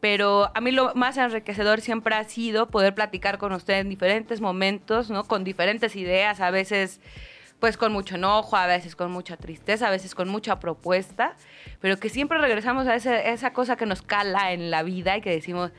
pero 0.00 0.50
a 0.52 0.60
mí 0.60 0.72
lo 0.72 0.92
más 0.96 1.16
enriquecedor 1.16 1.80
siempre 1.80 2.16
ha 2.16 2.24
sido 2.24 2.68
poder 2.68 2.94
platicar 2.96 3.38
con 3.38 3.52
usted 3.52 3.78
en 3.78 3.88
diferentes 3.88 4.40
momentos, 4.40 5.10
¿no? 5.10 5.22
Con 5.24 5.44
diferentes 5.44 5.94
ideas, 5.94 6.40
a 6.40 6.50
veces 6.50 7.00
pues 7.60 7.76
con 7.76 7.92
mucho 7.92 8.16
enojo, 8.16 8.56
a 8.56 8.66
veces 8.66 8.96
con 8.96 9.12
mucha 9.12 9.36
tristeza, 9.36 9.86
a 9.86 9.90
veces 9.90 10.16
con 10.16 10.28
mucha 10.28 10.58
propuesta, 10.58 11.36
pero 11.80 11.98
que 11.98 12.08
siempre 12.08 12.38
regresamos 12.38 12.88
a 12.88 12.96
esa 12.96 13.52
cosa 13.52 13.76
que 13.76 13.86
nos 13.86 14.02
cala 14.02 14.52
en 14.52 14.72
la 14.72 14.82
vida 14.82 15.16
y 15.16 15.20
que 15.20 15.30
decimos, 15.30 15.70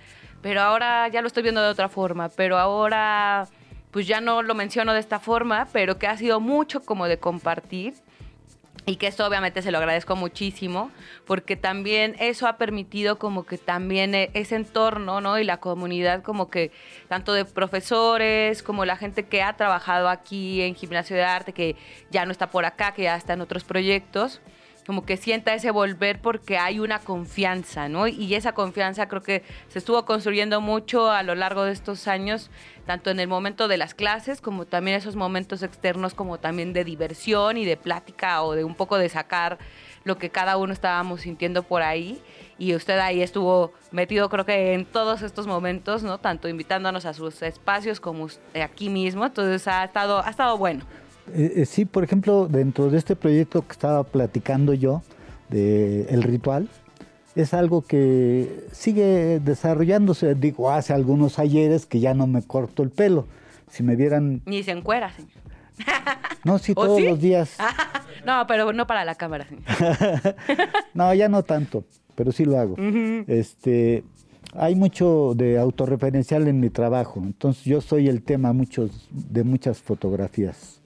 pero 0.41 0.61
ahora 0.61 1.09
ya 1.09 1.21
lo 1.21 1.27
estoy 1.27 1.43
viendo 1.43 1.61
de 1.61 1.67
otra 1.67 1.89
forma, 1.89 2.29
pero 2.29 2.57
ahora 2.57 3.47
pues 3.97 4.05
ya 4.05 4.21
no 4.21 4.43
lo 4.43 4.53
menciono 4.53 4.93
de 4.93 4.99
esta 4.99 5.17
forma, 5.17 5.67
pero 5.73 5.97
que 5.97 6.05
ha 6.05 6.15
sido 6.15 6.39
mucho 6.39 6.81
como 6.81 7.07
de 7.07 7.17
compartir 7.17 7.95
y 8.85 8.97
que 8.97 9.07
esto 9.07 9.25
obviamente 9.25 9.63
se 9.63 9.71
lo 9.71 9.79
agradezco 9.79 10.15
muchísimo, 10.15 10.91
porque 11.25 11.55
también 11.55 12.15
eso 12.19 12.47
ha 12.47 12.57
permitido 12.57 13.17
como 13.17 13.47
que 13.47 13.57
también 13.57 14.13
e, 14.13 14.29
ese 14.35 14.55
entorno, 14.55 15.19
¿no? 15.19 15.39
Y 15.39 15.43
la 15.45 15.57
comunidad 15.57 16.21
como 16.21 16.51
que, 16.51 16.71
tanto 17.07 17.33
de 17.33 17.43
profesores, 17.43 18.61
como 18.61 18.85
la 18.85 18.97
gente 18.97 19.25
que 19.25 19.41
ha 19.41 19.53
trabajado 19.53 20.09
aquí 20.09 20.61
en 20.61 20.75
Gimnasio 20.75 21.15
de 21.15 21.23
Arte, 21.23 21.51
que 21.51 21.75
ya 22.11 22.23
no 22.27 22.31
está 22.31 22.51
por 22.51 22.65
acá, 22.65 22.93
que 22.93 23.01
ya 23.01 23.15
está 23.15 23.33
en 23.33 23.41
otros 23.41 23.63
proyectos, 23.63 24.41
como 24.87 25.05
que 25.05 25.17
sienta 25.17 25.53
ese 25.53 25.69
volver 25.69 26.21
porque 26.21 26.57
hay 26.57 26.79
una 26.79 26.99
confianza, 26.99 27.89
¿no? 27.89 28.07
Y 28.07 28.33
esa 28.35 28.53
confianza 28.53 29.09
creo 29.09 29.21
que 29.21 29.43
se 29.67 29.79
estuvo 29.79 30.05
construyendo 30.05 30.61
mucho 30.61 31.11
a 31.11 31.23
lo 31.23 31.35
largo 31.35 31.65
de 31.65 31.73
estos 31.73 32.07
años, 32.07 32.49
tanto 32.85 33.09
en 33.09 33.19
el 33.19 33.27
momento 33.27 33.67
de 33.67 33.75
las 33.75 33.93
clases 33.93 34.39
como 34.39 34.65
también 34.65 34.95
esos 34.95 35.17
momentos 35.17 35.61
externos 35.61 36.13
como 36.13 36.39
también 36.39 36.71
de 36.71 36.85
diversión 36.85 37.57
y 37.57 37.65
de 37.65 37.75
plática 37.75 38.41
o 38.43 38.53
de 38.53 38.63
un 38.63 38.75
poco 38.75 38.97
de 38.97 39.09
sacar 39.09 39.57
lo 40.05 40.17
que 40.17 40.29
cada 40.29 40.55
uno 40.55 40.71
estábamos 40.71 41.19
sintiendo 41.19 41.63
por 41.63 41.81
ahí. 41.81 42.21
Y 42.57 42.73
usted 42.73 42.97
ahí 42.97 43.21
estuvo 43.21 43.73
metido 43.91 44.29
creo 44.29 44.45
que 44.45 44.73
en 44.73 44.85
todos 44.85 45.21
estos 45.21 45.47
momentos, 45.47 46.01
¿no? 46.03 46.17
Tanto 46.17 46.47
invitándonos 46.47 47.05
a 47.05 47.13
sus 47.13 47.41
espacios 47.41 47.99
como 47.99 48.27
aquí 48.63 48.89
mismo. 48.89 49.25
Entonces 49.25 49.67
ha 49.67 49.83
estado, 49.83 50.23
ha 50.23 50.29
estado 50.29 50.57
bueno. 50.57 50.85
Eh, 51.33 51.53
eh, 51.57 51.65
sí, 51.65 51.85
por 51.85 52.03
ejemplo, 52.03 52.47
dentro 52.47 52.89
de 52.89 52.97
este 52.97 53.15
proyecto 53.15 53.65
que 53.65 53.71
estaba 53.71 54.03
platicando 54.03 54.73
yo, 54.73 55.01
de 55.49 56.03
El 56.09 56.23
Ritual, 56.23 56.67
es 57.35 57.53
algo 57.53 57.81
que 57.81 58.65
sigue 58.71 59.39
desarrollándose. 59.39 60.35
Digo, 60.35 60.71
hace 60.71 60.93
algunos 60.93 61.39
ayeres 61.39 61.85
que 61.85 61.99
ya 61.99 62.13
no 62.13 62.27
me 62.27 62.41
corto 62.41 62.83
el 62.83 62.89
pelo. 62.89 63.27
Si 63.69 63.83
me 63.83 63.95
vieran... 63.95 64.41
Ni 64.45 64.63
se 64.63 64.71
encuera, 64.71 65.11
señor. 65.11 65.31
No, 66.43 66.59
sí, 66.59 66.73
todos 66.73 67.01
los 67.01 67.19
días. 67.19 67.57
no, 68.25 68.47
pero 68.47 68.71
no 68.71 68.87
para 68.87 69.03
la 69.03 69.15
cámara, 69.15 69.45
señor. 69.47 69.65
no, 70.93 71.13
ya 71.13 71.27
no 71.27 71.43
tanto, 71.43 71.83
pero 72.15 72.31
sí 72.31 72.45
lo 72.45 72.57
hago. 72.57 72.75
Este, 73.27 74.03
hay 74.53 74.75
mucho 74.75 75.33
de 75.35 75.59
autorreferencial 75.59 76.47
en 76.47 76.61
mi 76.61 76.69
trabajo, 76.69 77.19
entonces 77.21 77.65
yo 77.65 77.81
soy 77.81 78.07
el 78.07 78.23
tema 78.23 78.53
muchos, 78.53 79.09
de 79.11 79.43
muchas 79.43 79.79
fotografías. 79.79 80.76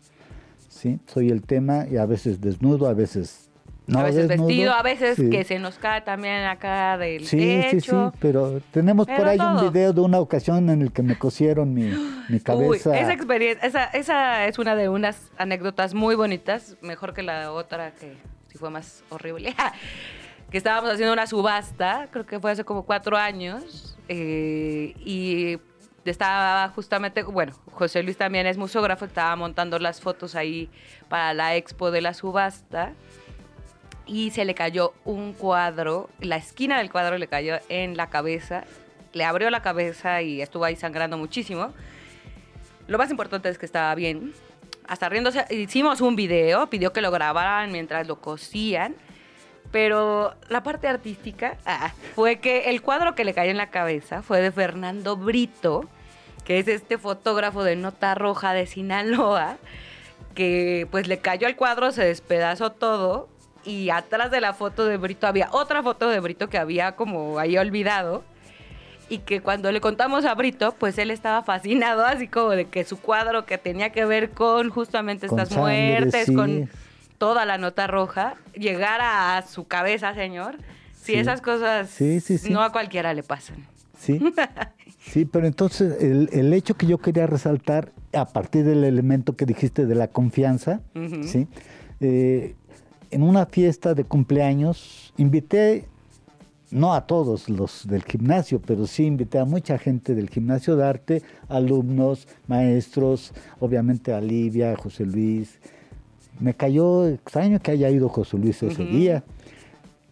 ¿Sí? 0.82 1.00
Soy 1.06 1.30
el 1.30 1.44
tema 1.44 1.86
y 1.90 1.98
a 1.98 2.06
veces 2.08 2.42
desnudo, 2.42 2.88
a 2.88 2.94
veces 2.94 3.50
no 3.86 4.00
a 4.00 4.04
veces 4.04 4.28
vestido, 4.28 4.74
a 4.74 4.82
veces 4.82 5.18
que 5.18 5.44
se 5.44 5.60
nos 5.60 5.78
cae 5.78 6.02
también 6.02 6.46
acá 6.46 6.98
del 6.98 7.26
sí, 7.28 7.38
techo. 7.38 8.12
Sí, 8.12 8.12
sí, 8.14 8.18
pero 8.20 8.62
tenemos 8.72 9.06
por 9.06 9.28
ahí 9.28 9.38
un 9.40 9.72
video 9.72 9.92
de 9.94 10.02
una 10.02 10.20
ocasión 10.20 10.70
en 10.70 10.82
el 10.82 10.92
que 10.92 11.04
me 11.04 11.18
cosieron 11.18 11.74
mi, 11.74 11.92
mi 12.30 12.40
cabeza. 12.44 12.90
Uy, 12.92 12.98
esa 12.98 13.14
experiencia, 13.14 13.68
esa, 13.68 13.86
esa 13.86 14.48
es 14.48 14.60
una 14.60 14.76
de 14.76 14.90
unas 14.90 15.32
anécdotas 15.38 15.94
muy 15.94 16.16
bonitas, 16.16 16.78
mejor 16.82 17.14
que 17.14 17.22
la 17.22 17.52
otra 17.52 17.92
que 17.92 18.16
sí 18.48 18.58
fue 18.58 18.70
más 18.70 19.04
horrible. 19.10 19.54
que 20.50 20.58
estábamos 20.58 20.92
haciendo 20.92 21.14
una 21.14 21.28
subasta, 21.28 22.08
creo 22.12 22.26
que 22.26 22.40
fue 22.40 22.52
hace 22.52 22.64
como 22.64 22.84
cuatro 22.84 23.18
años, 23.18 23.98
eh, 24.08 24.94
y 25.00 25.58
estaba 26.10 26.70
justamente, 26.70 27.24
bueno, 27.24 27.54
José 27.72 28.02
Luis 28.02 28.18
también 28.18 28.48
es 28.48 28.58
museógrafo, 28.58 29.06
estaba 29.06 29.36
montando 29.36 29.78
las 29.80 30.02
fotos 30.02 30.36
ahí 30.36 30.70
para 31.10 31.34
la 31.34 31.56
expo 31.56 31.92
de 31.92 32.02
la 32.02 32.14
subasta 32.14 32.94
y 34.06 34.32
se 34.32 34.46
le 34.46 34.56
cayó 34.56 34.94
un 35.06 35.34
cuadro, 35.34 36.10
la 36.20 36.38
esquina 36.38 36.80
del 36.80 36.92
cuadro 36.92 37.18
le 37.18 37.28
cayó 37.28 37.60
en 37.70 37.96
la 37.96 38.10
cabeza, 38.10 38.64
le 39.14 39.24
abrió 39.24 39.50
la 39.50 39.62
cabeza 39.62 40.22
y 40.22 40.42
estuvo 40.42 40.66
ahí 40.66 40.76
sangrando 40.76 41.18
muchísimo. 41.18 41.74
Lo 42.88 42.98
más 42.98 43.12
importante 43.12 43.50
es 43.50 43.58
que 43.58 43.66
estaba 43.66 43.94
bien. 43.96 44.34
Hasta 44.88 45.08
riéndose, 45.08 45.46
hicimos 45.50 46.02
un 46.02 46.16
video, 46.16 46.70
pidió 46.70 46.92
que 46.92 47.02
lo 47.02 47.12
grabaran 47.12 47.72
mientras 47.72 48.08
lo 48.08 48.20
cosían. 48.20 48.96
Pero 49.72 50.36
la 50.50 50.64
parte 50.64 50.88
artística 50.88 51.58
ah, 51.66 51.92
fue 52.16 52.40
que 52.40 52.70
el 52.70 52.82
cuadro 52.82 53.16
que 53.16 53.24
le 53.24 53.34
cayó 53.34 53.52
en 53.52 53.58
la 53.58 53.70
cabeza 53.70 54.22
fue 54.22 54.42
de 54.42 54.52
Fernando 54.52 55.16
Brito, 55.16 55.86
que 56.44 56.60
es 56.60 56.68
este 56.68 56.98
fotógrafo 56.98 57.64
de 57.64 57.76
Nota 57.76 58.14
Roja 58.16 58.54
de 58.54 58.66
Sinaloa, 58.66 59.58
que 60.36 60.88
pues 60.92 61.08
le 61.08 61.20
cayó 61.20 61.48
al 61.48 61.56
cuadro, 61.56 61.92
se 61.92 62.04
despedazó 62.04 62.72
todo 62.72 63.30
y 63.64 63.90
atrás 63.90 64.32
de 64.32 64.42
la 64.42 64.54
foto 64.54 64.86
de 64.86 64.98
Brito 64.98 65.28
había 65.28 65.50
otra 65.52 65.84
foto 65.84 66.10
de 66.10 66.20
Brito 66.20 66.50
que 66.50 66.58
había 66.58 66.96
como 66.96 67.40
ahí 67.40 67.58
olvidado 67.58 68.24
y 69.12 69.20
que 69.20 69.42
cuando 69.42 69.72
le 69.72 69.82
contamos 69.82 70.24
a 70.24 70.34
Brito, 70.36 70.74
pues 70.80 70.98
él 70.98 71.12
estaba 71.12 71.44
fascinado, 71.44 72.06
así 72.06 72.28
como 72.28 72.52
de 72.52 72.66
que 72.66 72.86
su 72.86 73.00
cuadro 73.00 73.46
que 73.46 73.58
tenía 73.58 73.92
que 73.92 74.06
ver 74.06 74.32
con 74.32 74.70
justamente 74.70 75.26
estas 75.26 75.52
muertes, 75.52 76.32
con 76.32 76.70
toda 77.22 77.46
la 77.46 77.60
nota 77.60 77.86
roja, 77.86 78.34
llegara 78.56 79.38
a 79.38 79.44
su 79.44 79.66
cabeza, 79.66 80.16
señor. 80.16 80.58
Si 81.04 81.14
esas 81.14 81.40
cosas 81.40 81.96
no 82.50 82.64
a 82.64 82.72
cualquiera 82.72 83.14
le 83.14 83.22
pasan. 83.22 83.58
Sí, 83.96 84.20
sí, 84.98 85.26
pero 85.26 85.46
entonces 85.46 86.02
el, 86.02 86.52
hecho 86.52 86.74
que 86.74 86.88
yo 86.88 86.98
quería 86.98 87.28
resaltar, 87.28 87.92
a 88.12 88.26
partir 88.26 88.66
del 88.66 88.84
elemento 88.84 89.36
que 89.36 89.46
dijiste 89.46 89.86
de 89.86 89.94
la 89.94 90.08
confianza, 90.08 90.82
¿sí? 91.22 91.48
Eh, 92.00 92.56
en 93.12 93.22
una 93.22 93.46
fiesta 93.46 93.94
de 93.94 94.04
cumpleaños 94.04 95.14
invité 95.18 95.88
no 96.72 96.96
a 96.96 97.06
todos 97.06 97.50
los 97.50 97.88
del 97.88 98.04
gimnasio, 98.04 98.60
pero 98.66 98.88
sí 98.88 99.06
invité 99.06 99.38
a 99.38 99.46
mucha 99.46 99.78
gente 99.78 100.16
del 100.16 100.28
gimnasio 100.28 100.76
de 100.76 100.86
arte, 100.86 101.22
alumnos, 101.50 102.28
maestros, 102.48 103.32
obviamente 103.60 104.12
a 104.12 104.20
Livia, 104.20 104.72
a 104.72 104.76
José 104.76 105.06
Luis. 105.06 105.60
Me 106.40 106.54
cayó 106.54 107.08
extraño 107.08 107.60
que 107.60 107.72
haya 107.72 107.90
ido 107.90 108.10
José 108.10 108.38
Luis 108.38 108.62
ese 108.64 108.84
día. 108.84 109.24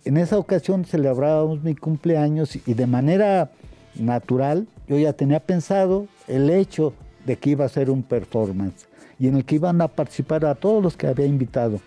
En 0.06 0.18
esa 0.18 0.38
ocasión 0.38 0.86
celebrábamos 0.86 1.64
mi 1.64 1.76
cumpleaños 1.76 2.56
y 2.56 2.74
de 2.74 2.88
manera 2.88 3.52
natural 3.96 4.68
yo 4.88 4.98
ya 4.98 5.14
tenía 5.14 5.40
pensado 5.40 6.08
el 6.28 6.50
hecho 6.50 6.94
de 7.26 7.38
que 7.38 7.52
iba 7.52 7.66
a 7.66 7.70
ser 7.70 7.90
un 7.90 8.04
performance 8.04 8.88
y 9.20 9.28
en 9.28 9.36
el 9.36 9.46
que 9.46 9.56
iban 9.56 9.82
a 9.82 9.88
participar 9.88 10.46
a 10.46 10.56
todos 10.56 10.82
los 10.82 10.96
que 10.96 11.08
había 11.08 11.26
invitado. 11.26 11.80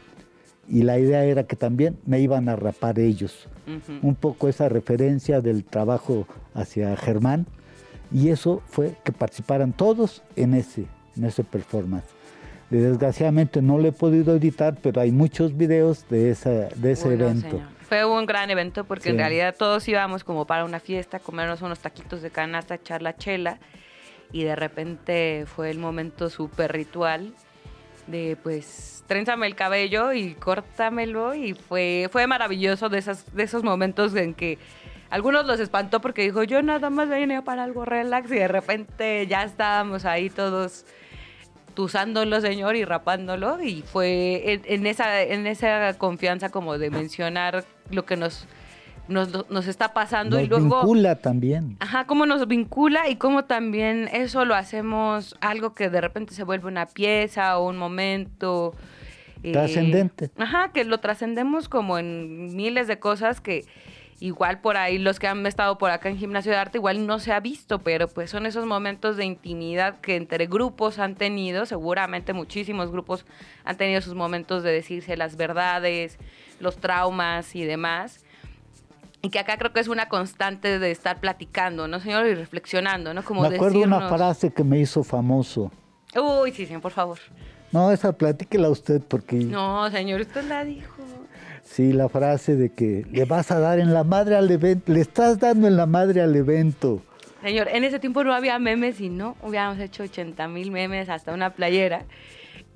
Y 0.68 0.83
la 0.83 0.99
idea 0.99 1.25
era 1.25 1.45
que 1.45 1.57
también 1.57 1.99
me 2.07 2.21
iban 2.21 2.49
a 2.49 2.57
rapar 2.57 2.99
ellos. 2.99 3.49
Un 4.03 4.14
poco 4.14 4.49
esa 4.49 4.68
referencia 4.68 5.40
del 5.40 5.64
trabajo 5.64 6.27
hacia 6.55 6.97
Germán. 6.97 7.47
Y 8.12 8.29
eso 8.29 8.62
fue 8.66 8.95
que 9.03 9.12
participaran 9.12 9.73
todos 9.73 10.23
en 10.37 10.55
ese, 10.55 10.87
en 11.16 11.25
ese 11.25 11.42
performance. 11.42 12.07
Desgraciadamente 12.80 13.61
no 13.61 13.76
lo 13.76 13.88
he 13.88 13.92
podido 13.92 14.35
editar, 14.35 14.76
pero 14.82 15.02
hay 15.02 15.12
muchos 15.12 15.56
videos 15.56 16.08
de, 16.08 16.30
esa, 16.30 16.50
de 16.50 16.92
ese 16.92 17.12
evento. 17.12 17.61
Fue 17.87 18.04
un 18.06 18.24
gran 18.24 18.48
evento 18.50 18.85
porque 18.85 19.11
en 19.11 19.18
realidad 19.18 19.54
todos 19.58 19.87
íbamos 19.87 20.24
como 20.24 20.46
para 20.46 20.64
una 20.64 20.80
fiesta, 20.80 21.18
comernos 21.18 21.61
unos 21.61 21.80
taquitos 21.80 22.22
de 22.22 22.30
canasta, 22.30 22.76
echar 22.76 23.02
la 23.02 23.14
chela 23.14 23.58
y 24.32 24.44
de 24.44 24.56
repente 24.56 25.44
fue 25.46 25.70
el 25.70 25.78
momento 25.78 26.30
súper 26.30 26.72
ritual 26.72 27.35
de 28.06 28.38
pues 28.42 29.04
trénzame 29.06 29.46
el 29.46 29.54
cabello 29.54 30.14
y 30.14 30.35
córtamelo 30.35 31.35
y 31.35 31.52
fue, 31.52 32.08
fue 32.11 32.26
maravilloso 32.26 32.88
de, 32.88 32.98
esas, 32.98 33.35
de 33.35 33.42
esos 33.42 33.62
momentos 33.62 34.16
en 34.16 34.32
que 34.32 34.58
algunos 35.11 35.44
los 35.46 35.61
espantó 35.61 36.00
porque 36.00 36.22
dijo 36.22 36.42
yo 36.42 36.62
nada 36.62 36.88
más 36.88 37.11
venía 37.11 37.42
para 37.42 37.64
algo 37.64 37.85
relax 37.85 38.30
y 38.30 38.37
de 38.37 38.48
repente 38.48 39.26
ya 39.26 39.44
estábamos 39.44 40.06
ahí 40.06 40.30
todos 40.30 40.87
tusándolo, 41.74 42.40
señor, 42.40 42.76
y 42.76 42.85
rapándolo. 42.85 43.62
Y 43.62 43.82
fue 43.82 44.61
en, 44.64 44.87
esa, 44.87 45.22
en 45.22 45.46
esa 45.46 45.96
confianza 45.98 46.50
como 46.50 46.78
de 46.78 46.90
mencionar 46.90 47.64
lo 47.90 48.04
que 48.04 48.16
nos, 48.16 48.46
nos, 49.08 49.66
está 49.66 49.94
pasando. 49.94 50.37
Nos 50.37 50.46
y 50.46 50.48
luego, 50.48 50.80
vincula 50.80 51.16
también. 51.16 51.76
Ajá, 51.80 52.06
cómo 52.06 52.26
nos 52.26 52.46
vincula 52.46 53.08
y 53.08 53.16
cómo 53.16 53.44
también 53.44 54.08
eso 54.12 54.44
lo 54.44 54.54
hacemos 54.54 55.37
algo 55.40 55.74
que 55.74 55.90
de 55.90 56.00
repente 56.00 56.35
se 56.35 56.44
vuelve 56.44 56.68
una 56.68 56.87
pieza 56.87 57.58
o 57.58 57.68
un 57.68 57.76
momento. 57.76 58.74
Eh, 59.42 59.52
Trascendente. 59.52 60.30
ajá, 60.38 60.70
que 60.72 60.85
lo 60.85 61.00
trascendemos 61.00 61.68
como 61.68 61.98
en 61.98 62.54
miles 62.54 62.87
de 62.87 63.00
cosas 63.00 63.40
que 63.40 63.64
igual 64.22 64.61
por 64.61 64.76
ahí 64.76 64.98
los 64.98 65.18
que 65.18 65.26
han 65.26 65.44
estado 65.46 65.78
por 65.78 65.90
acá 65.90 66.08
en 66.08 66.16
gimnasio 66.16 66.52
de 66.52 66.58
arte 66.58 66.78
igual 66.78 67.08
no 67.08 67.18
se 67.18 67.32
ha 67.32 67.40
visto, 67.40 67.80
pero 67.80 68.06
pues 68.06 68.30
son 68.30 68.46
esos 68.46 68.64
momentos 68.66 69.16
de 69.16 69.24
intimidad 69.24 70.00
que 70.00 70.14
entre 70.14 70.46
grupos 70.46 71.00
han 71.00 71.16
tenido, 71.16 71.66
seguramente 71.66 72.32
muchísimos 72.32 72.92
grupos 72.92 73.26
han 73.64 73.76
tenido 73.76 74.00
sus 74.00 74.14
momentos 74.14 74.62
de 74.62 74.70
decirse 74.70 75.16
las 75.16 75.37
verdades, 75.37 76.18
los 76.61 76.76
traumas 76.76 77.56
y 77.56 77.64
demás. 77.64 78.24
Y 79.22 79.30
que 79.30 79.40
acá 79.40 79.56
creo 79.56 79.72
que 79.72 79.80
es 79.80 79.88
una 79.88 80.08
constante 80.08 80.78
de 80.78 80.92
estar 80.92 81.18
platicando, 81.18 81.88
¿no, 81.88 81.98
señor? 81.98 82.26
Y 82.26 82.35
reflexionando, 82.35 83.14
¿no? 83.14 83.24
Como 83.24 83.42
me 83.42 83.56
acuerdo 83.56 83.80
una 83.80 84.08
frase 84.08 84.52
que 84.52 84.62
me 84.62 84.78
hizo 84.78 85.02
famoso. 85.02 85.72
Uy, 86.14 86.52
sí, 86.52 86.66
sí, 86.66 86.78
por 86.78 86.92
favor. 86.92 87.18
No, 87.72 87.90
esa 87.90 88.12
platíquela 88.12 88.68
usted 88.68 89.00
porque... 89.00 89.37
No, 89.37 89.90
señor, 89.90 90.20
usted 90.20 90.44
la 90.44 90.64
dijo. 90.64 90.91
Sí, 91.72 91.94
la 91.94 92.11
frase 92.11 92.54
de 92.54 92.68
que 92.68 93.06
le 93.11 93.24
vas 93.24 93.50
a 93.50 93.58
dar 93.58 93.78
en 93.78 93.94
la 93.94 94.04
madre 94.04 94.37
al 94.37 94.50
evento, 94.50 94.92
le 94.92 95.00
estás 95.00 95.38
dando 95.38 95.66
en 95.66 95.78
la 95.78 95.87
madre 95.87 96.20
al 96.20 96.37
evento. 96.37 97.00
Señor, 97.42 97.68
en 97.68 97.82
ese 97.85 97.98
tiempo 97.98 98.22
no 98.24 98.35
había 98.35 98.58
memes 98.58 99.00
y 99.00 99.08
no 99.08 99.37
hubiéramos 99.42 99.78
hecho 99.78 100.02
80 100.02 100.48
mil 100.48 100.70
memes 100.70 101.08
hasta 101.08 101.32
una 101.32 101.54
playera. 101.54 102.04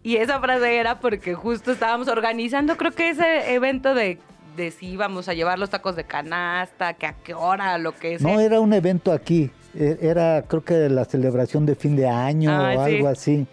Y 0.03 0.17
esa 0.17 0.41
frase 0.41 0.79
era 0.79 0.99
porque 0.99 1.35
justo 1.35 1.73
estábamos 1.73 2.09
organizando, 2.09 2.79
creo 2.79 2.91
que 2.93 3.11
ese 3.11 3.53
evento 3.53 3.95
de, 3.95 4.19
de 4.57 4.71
si 4.71 4.87
íbamos 4.87 5.29
a 5.29 5.35
llevar 5.35 5.59
los 5.59 5.69
tacos 5.69 5.95
de 5.95 6.05
canasta, 6.05 6.95
que 6.95 7.05
a 7.05 7.13
qué 7.23 7.35
hora, 7.35 7.77
lo 7.77 7.93
que 7.93 8.19
sea. 8.19 8.33
No, 8.33 8.41
era 8.41 8.61
un 8.61 8.73
evento 8.73 9.13
aquí. 9.13 9.51
E, 9.75 9.99
era, 10.01 10.43
creo 10.49 10.65
que 10.65 10.89
la 10.89 11.05
celebración 11.05 11.67
de 11.67 11.75
fin 11.75 11.97
de 11.97 12.09
año 12.09 12.51
ah, 12.51 12.73
o 12.75 12.81
algo 12.81 13.09
así. 13.09 13.47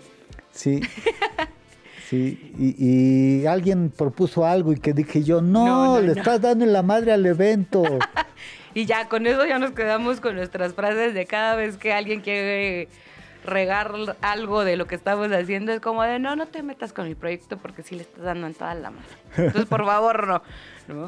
Sí. 0.53 0.79
y, 2.15 3.45
alguien 3.45 3.91
propuso 3.95 4.45
algo 4.45 4.73
y 4.73 4.79
que 4.79 4.93
dije 4.93 5.23
yo, 5.23 5.41
no, 5.41 5.99
le 5.99 6.13
estás 6.13 6.41
dando 6.41 6.65
en 6.65 6.73
la 6.73 6.83
madre 6.83 7.11
al 7.11 7.25
evento. 7.25 7.83
y 8.73 8.85
ya 8.85 9.07
con 9.09 9.27
eso 9.27 9.45
ya 9.45 9.59
nos 9.59 9.71
quedamos 9.71 10.19
con 10.19 10.35
nuestras 10.35 10.73
frases 10.73 11.13
de 11.13 11.25
cada 11.25 11.55
vez 11.55 11.77
que 11.77 11.93
alguien 11.93 12.21
quiere 12.21 12.87
regar 13.45 13.93
algo 14.21 14.63
de 14.63 14.77
lo 14.77 14.87
que 14.87 14.95
estamos 14.95 15.29
haciendo, 15.31 15.71
es 15.73 15.79
como 15.79 16.03
de, 16.03 16.19
no, 16.19 16.35
no 16.35 16.47
te 16.47 16.63
metas 16.63 16.93
con 16.93 17.07
mi 17.07 17.15
proyecto 17.15 17.57
porque 17.57 17.83
sí 17.83 17.95
le 17.95 18.03
estás 18.03 18.23
dando 18.23 18.47
en 18.47 18.53
toda 18.53 18.73
la 18.75 18.91
madre. 18.91 19.05
Entonces, 19.35 19.65
por 19.65 19.85
favor, 19.85 20.27
no. 20.27 20.41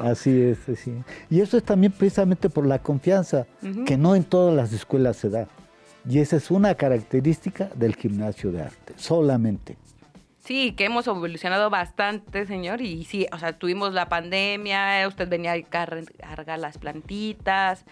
Así 0.00 0.40
es, 0.40 0.68
así. 0.70 0.90
Y 1.28 1.42
eso 1.42 1.58
es 1.58 1.62
también 1.62 1.92
precisamente 1.92 2.48
por 2.48 2.66
la 2.66 2.78
confianza, 2.78 3.46
que 3.84 3.98
no 3.98 4.14
en 4.14 4.24
todas 4.24 4.54
las 4.54 4.72
escuelas 4.72 5.18
se 5.18 5.28
da. 5.28 5.48
Y 6.08 6.20
esa 6.20 6.36
es 6.36 6.50
una 6.50 6.74
característica 6.76 7.68
del 7.74 7.94
gimnasio 7.94 8.52
de 8.52 8.62
arte, 8.62 8.94
solamente. 8.96 9.76
Sí, 10.46 10.74
que 10.76 10.84
hemos 10.84 11.08
evolucionado 11.08 11.70
bastante, 11.70 12.46
señor. 12.46 12.80
Y 12.80 13.04
sí, 13.04 13.26
o 13.32 13.38
sea, 13.38 13.58
tuvimos 13.58 13.92
la 13.92 14.08
pandemia, 14.08 15.06
usted 15.08 15.28
venía 15.28 15.54
a 15.54 15.62
cargar 15.62 16.60
las 16.60 16.78
plantitas. 16.78 17.84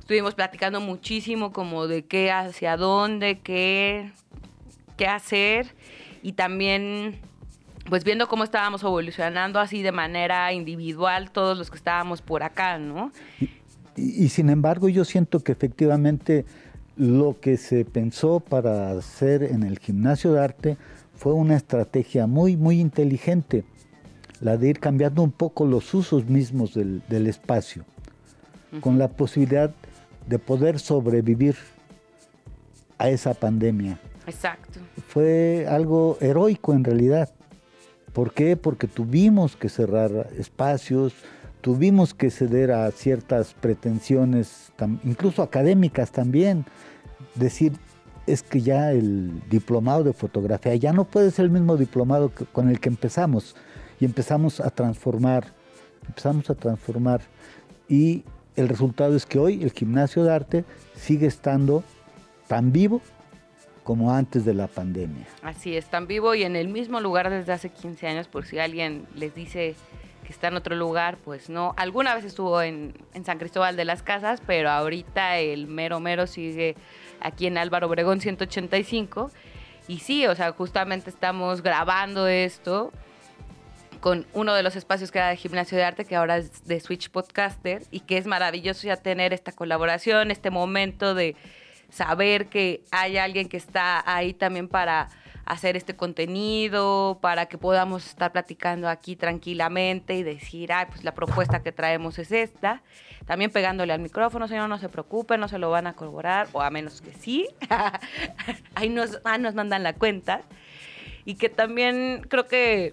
Estuvimos 0.00 0.34
platicando 0.34 0.80
muchísimo 0.80 1.52
como 1.52 1.86
de 1.86 2.04
qué, 2.04 2.32
hacia 2.32 2.76
dónde, 2.76 3.38
qué, 3.38 4.10
qué 4.96 5.06
hacer. 5.06 5.76
Y 6.24 6.32
también, 6.32 7.20
pues 7.88 8.02
viendo 8.02 8.26
cómo 8.26 8.42
estábamos 8.42 8.82
evolucionando 8.82 9.60
así 9.60 9.82
de 9.82 9.92
manera 9.92 10.52
individual 10.52 11.30
todos 11.30 11.56
los 11.56 11.70
que 11.70 11.76
estábamos 11.76 12.20
por 12.20 12.42
acá, 12.42 12.78
¿no? 12.78 13.12
y 13.98 14.28
sin 14.28 14.50
embargo, 14.50 14.90
yo 14.90 15.06
siento 15.06 15.40
que 15.40 15.52
efectivamente 15.52 16.44
lo 16.96 17.40
que 17.40 17.56
se 17.56 17.84
pensó 17.84 18.40
para 18.40 18.90
hacer 18.90 19.42
en 19.42 19.62
el 19.62 19.78
gimnasio 19.78 20.32
de 20.32 20.40
arte 20.40 20.76
fue 21.16 21.32
una 21.32 21.56
estrategia 21.56 22.26
muy, 22.26 22.56
muy 22.56 22.80
inteligente, 22.80 23.64
la 24.40 24.56
de 24.56 24.68
ir 24.68 24.80
cambiando 24.80 25.22
un 25.22 25.32
poco 25.32 25.66
los 25.66 25.92
usos 25.94 26.26
mismos 26.26 26.74
del, 26.74 27.26
espacio, 27.26 27.84
con 28.80 28.98
la 28.98 29.08
posibilidad 29.08 29.74
de 30.26 30.38
poder 30.38 30.78
sobrevivir 30.78 31.56
a 32.98 33.08
esa 33.08 33.34
pandemia. 33.34 33.98
Exacto. 34.26 34.80
Fue 35.08 35.66
algo 35.68 36.18
heroico 36.20 36.74
en 36.74 36.84
realidad. 36.84 37.30
¿Por 38.12 38.32
qué? 38.32 38.56
Porque 38.56 38.86
tuvimos 38.86 39.56
que 39.56 39.68
cerrar 39.68 40.28
espacios, 40.38 41.14
tuvimos 41.60 42.14
que 42.14 42.30
ceder 42.30 42.72
a 42.72 42.90
ciertas 42.90 43.54
pretensiones, 43.54 44.72
incluso 45.04 45.42
académicas 45.42 46.10
también. 46.10 46.64
Decir, 47.34 47.72
es 48.26 48.42
que 48.42 48.60
ya 48.60 48.92
el 48.92 49.48
diplomado 49.48 50.04
de 50.04 50.12
fotografía 50.12 50.74
ya 50.74 50.92
no 50.92 51.04
puede 51.04 51.30
ser 51.30 51.46
el 51.46 51.50
mismo 51.50 51.76
diplomado 51.76 52.32
con 52.52 52.68
el 52.68 52.80
que 52.80 52.88
empezamos 52.88 53.56
y 54.00 54.04
empezamos 54.04 54.60
a 54.60 54.70
transformar, 54.70 55.52
empezamos 56.06 56.50
a 56.50 56.54
transformar 56.54 57.20
y 57.88 58.24
el 58.56 58.68
resultado 58.68 59.14
es 59.14 59.26
que 59.26 59.38
hoy 59.38 59.62
el 59.62 59.72
gimnasio 59.72 60.24
de 60.24 60.32
arte 60.32 60.64
sigue 60.94 61.26
estando 61.26 61.84
tan 62.48 62.72
vivo 62.72 63.00
como 63.84 64.12
antes 64.12 64.44
de 64.44 64.54
la 64.54 64.66
pandemia. 64.66 65.26
Así 65.42 65.76
es, 65.76 65.86
tan 65.86 66.08
vivo 66.08 66.34
y 66.34 66.42
en 66.42 66.56
el 66.56 66.68
mismo 66.68 67.00
lugar 67.00 67.30
desde 67.30 67.52
hace 67.52 67.68
15 67.68 68.08
años, 68.08 68.28
por 68.28 68.44
si 68.44 68.58
alguien 68.58 69.06
les 69.14 69.34
dice 69.34 69.76
que 70.24 70.32
está 70.32 70.48
en 70.48 70.56
otro 70.56 70.74
lugar, 70.74 71.18
pues 71.24 71.48
no. 71.48 71.72
Alguna 71.76 72.16
vez 72.16 72.24
estuvo 72.24 72.60
en, 72.60 72.94
en 73.14 73.24
San 73.24 73.38
Cristóbal 73.38 73.76
de 73.76 73.84
las 73.84 74.02
Casas, 74.02 74.42
pero 74.44 74.70
ahorita 74.70 75.38
el 75.38 75.68
mero 75.68 76.00
mero 76.00 76.26
sigue 76.26 76.74
aquí 77.20 77.46
en 77.46 77.58
Álvaro 77.58 77.86
Obregón 77.86 78.20
185. 78.20 79.30
Y 79.88 80.00
sí, 80.00 80.26
o 80.26 80.34
sea, 80.34 80.52
justamente 80.52 81.10
estamos 81.10 81.62
grabando 81.62 82.26
esto 82.26 82.92
con 84.00 84.26
uno 84.34 84.54
de 84.54 84.62
los 84.62 84.76
espacios 84.76 85.10
que 85.10 85.18
era 85.18 85.28
de 85.28 85.36
gimnasio 85.36 85.76
de 85.76 85.84
arte, 85.84 86.04
que 86.04 86.16
ahora 86.16 86.36
es 86.36 86.64
de 86.64 86.80
Switch 86.80 87.10
Podcaster, 87.10 87.82
y 87.90 88.00
que 88.00 88.18
es 88.18 88.26
maravilloso 88.26 88.86
ya 88.86 88.96
tener 88.96 89.32
esta 89.32 89.52
colaboración, 89.52 90.30
este 90.30 90.50
momento 90.50 91.14
de 91.14 91.34
saber 91.88 92.46
que 92.46 92.82
hay 92.90 93.16
alguien 93.16 93.48
que 93.48 93.56
está 93.56 94.02
ahí 94.06 94.34
también 94.34 94.68
para 94.68 95.08
hacer 95.46 95.76
este 95.76 95.96
contenido, 95.96 97.18
para 97.22 97.46
que 97.46 97.56
podamos 97.56 98.04
estar 98.06 98.32
platicando 98.32 98.88
aquí 98.88 99.16
tranquilamente 99.16 100.14
y 100.14 100.22
decir, 100.22 100.72
ay, 100.72 100.86
pues 100.88 101.04
la 101.04 101.14
propuesta 101.14 101.62
que 101.62 101.72
traemos 101.72 102.18
es 102.18 102.32
esta. 102.32 102.82
También 103.26 103.50
pegándole 103.50 103.92
al 103.92 104.00
micrófono, 104.00 104.48
señor, 104.48 104.68
no 104.68 104.78
se 104.78 104.88
preocupe, 104.88 105.38
no 105.38 105.48
se 105.48 105.58
lo 105.58 105.70
van 105.70 105.86
a 105.86 105.94
corroborar, 105.94 106.48
o 106.52 106.60
a 106.60 106.70
menos 106.70 107.00
que 107.00 107.12
sí. 107.12 107.48
Ahí 108.74 108.88
nos, 108.88 109.20
ah, 109.24 109.38
nos 109.38 109.54
mandan 109.54 109.82
la 109.84 109.94
cuenta. 109.94 110.42
Y 111.24 111.36
que 111.36 111.48
también 111.48 112.26
creo 112.28 112.46
que 112.46 112.92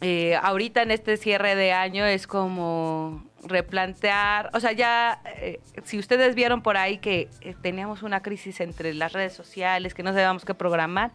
eh, 0.00 0.36
ahorita 0.42 0.82
en 0.82 0.92
este 0.92 1.16
cierre 1.16 1.54
de 1.54 1.72
año 1.72 2.06
es 2.06 2.26
como 2.26 3.24
replantear, 3.42 4.50
o 4.52 4.60
sea, 4.60 4.72
ya, 4.72 5.20
eh, 5.36 5.60
si 5.84 5.98
ustedes 5.98 6.34
vieron 6.34 6.62
por 6.62 6.76
ahí 6.76 6.98
que 6.98 7.28
eh, 7.40 7.54
teníamos 7.60 8.02
una 8.02 8.22
crisis 8.22 8.60
entre 8.60 8.94
las 8.94 9.12
redes 9.12 9.32
sociales, 9.32 9.94
que 9.94 10.02
no 10.02 10.12
sabíamos 10.12 10.44
qué 10.44 10.54
programar, 10.54 11.12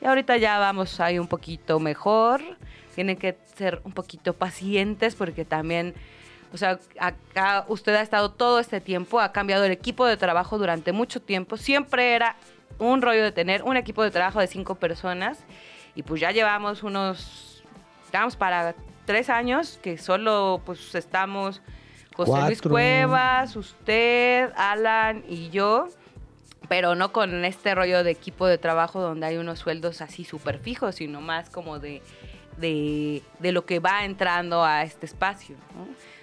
y 0.00 0.06
ahorita 0.06 0.36
ya 0.36 0.58
vamos 0.58 1.00
ahí 1.00 1.18
un 1.18 1.28
poquito 1.28 1.80
mejor, 1.80 2.40
tienen 2.94 3.16
que 3.16 3.38
ser 3.56 3.80
un 3.84 3.92
poquito 3.92 4.32
pacientes 4.32 5.14
porque 5.14 5.44
también, 5.44 5.94
o 6.52 6.56
sea, 6.56 6.78
acá 6.98 7.64
usted 7.68 7.94
ha 7.94 8.02
estado 8.02 8.30
todo 8.30 8.58
este 8.60 8.80
tiempo, 8.80 9.20
ha 9.20 9.32
cambiado 9.32 9.64
el 9.64 9.72
equipo 9.72 10.06
de 10.06 10.16
trabajo 10.16 10.58
durante 10.58 10.92
mucho 10.92 11.20
tiempo, 11.20 11.56
siempre 11.56 12.14
era 12.14 12.36
un 12.78 13.02
rollo 13.02 13.22
de 13.22 13.32
tener 13.32 13.62
un 13.62 13.76
equipo 13.76 14.02
de 14.02 14.10
trabajo 14.10 14.40
de 14.40 14.46
cinco 14.46 14.76
personas. 14.76 15.38
Y 15.94 16.02
pues 16.02 16.20
ya 16.20 16.30
llevamos 16.30 16.82
unos, 16.82 17.64
vamos 18.12 18.36
para 18.36 18.74
tres 19.04 19.30
años 19.30 19.78
que 19.82 19.98
solo 19.98 20.62
pues 20.64 20.94
estamos 20.94 21.60
José 22.14 22.40
Luis 22.46 22.62
Cuevas, 22.62 23.56
usted, 23.56 24.50
Alan 24.56 25.24
y 25.28 25.50
yo, 25.50 25.88
pero 26.68 26.94
no 26.94 27.12
con 27.12 27.44
este 27.44 27.74
rollo 27.74 28.04
de 28.04 28.10
equipo 28.10 28.46
de 28.46 28.58
trabajo 28.58 29.00
donde 29.00 29.26
hay 29.26 29.36
unos 29.38 29.58
sueldos 29.58 30.00
así 30.00 30.24
súper 30.24 30.58
fijos, 30.58 30.96
sino 30.96 31.20
más 31.20 31.50
como 31.50 31.78
de, 31.78 32.02
de, 32.58 33.22
lo 33.40 33.64
que 33.64 33.78
va 33.78 34.04
entrando 34.04 34.64
a 34.64 34.82
este 34.82 35.06
espacio. 35.06 35.56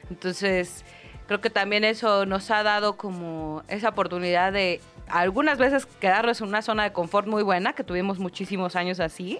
Entonces, 0.10 0.86
creo 1.27 1.41
que 1.41 1.49
también 1.49 1.84
eso 1.84 2.25
nos 2.25 2.51
ha 2.51 2.63
dado 2.63 2.95
como 2.95 3.63
esa 3.67 3.89
oportunidad 3.89 4.53
de 4.53 4.81
algunas 5.08 5.58
veces 5.58 5.86
quedarnos 5.86 6.41
en 6.41 6.47
una 6.47 6.62
zona 6.62 6.84
de 6.84 6.93
confort 6.93 7.27
muy 7.27 7.43
buena, 7.43 7.73
que 7.73 7.84
tuvimos 7.84 8.19
muchísimos 8.19 8.75
años 8.75 8.99
así, 8.99 9.39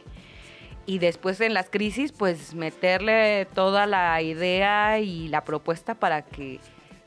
y 0.87 0.99
después 0.99 1.41
en 1.41 1.53
las 1.53 1.69
crisis, 1.69 2.11
pues 2.11 2.53
meterle 2.53 3.47
toda 3.53 3.87
la 3.87 4.21
idea 4.21 4.99
y 4.99 5.27
la 5.29 5.43
propuesta 5.43 5.95
para 5.95 6.23
que 6.23 6.59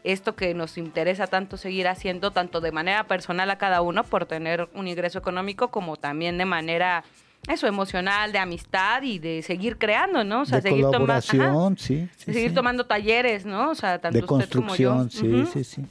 esto 0.04 0.34
que 0.37 0.54
nos 0.54 0.78
interesa 0.78 1.26
tanto 1.26 1.56
seguir 1.56 1.88
haciendo, 1.88 2.30
tanto 2.30 2.61
de 2.61 2.72
manera 2.72 3.04
personal 3.04 3.50
a 3.50 3.58
cada 3.58 3.82
uno 3.82 4.04
por 4.04 4.26
tener 4.26 4.68
un 4.74 4.88
ingreso 4.88 5.18
económico, 5.18 5.68
como 5.68 5.96
también 5.96 6.38
de 6.38 6.44
manera 6.44 7.04
eso 7.46 7.66
emocional, 7.66 8.32
de 8.32 8.38
amistad 8.38 9.02
y 9.02 9.18
de 9.18 9.42
seguir 9.42 9.78
creando, 9.78 10.24
¿no? 10.24 10.42
O 10.42 10.44
sea, 10.44 10.61
de 10.61 10.70
seguir 10.70 10.84
colaboración, 10.84 11.78
sí, 11.78 12.08
seguir 12.16 12.52
tomando 12.52 12.84
talleres, 12.87 13.46
¿no? 13.46 13.70
O 13.70 13.74
sea, 13.74 13.98
tanto 14.00 14.18
de 14.18 14.26
construcción, 14.26 15.11
sí, 15.11 15.44
sí, 15.52 15.64
sí. 15.64 15.87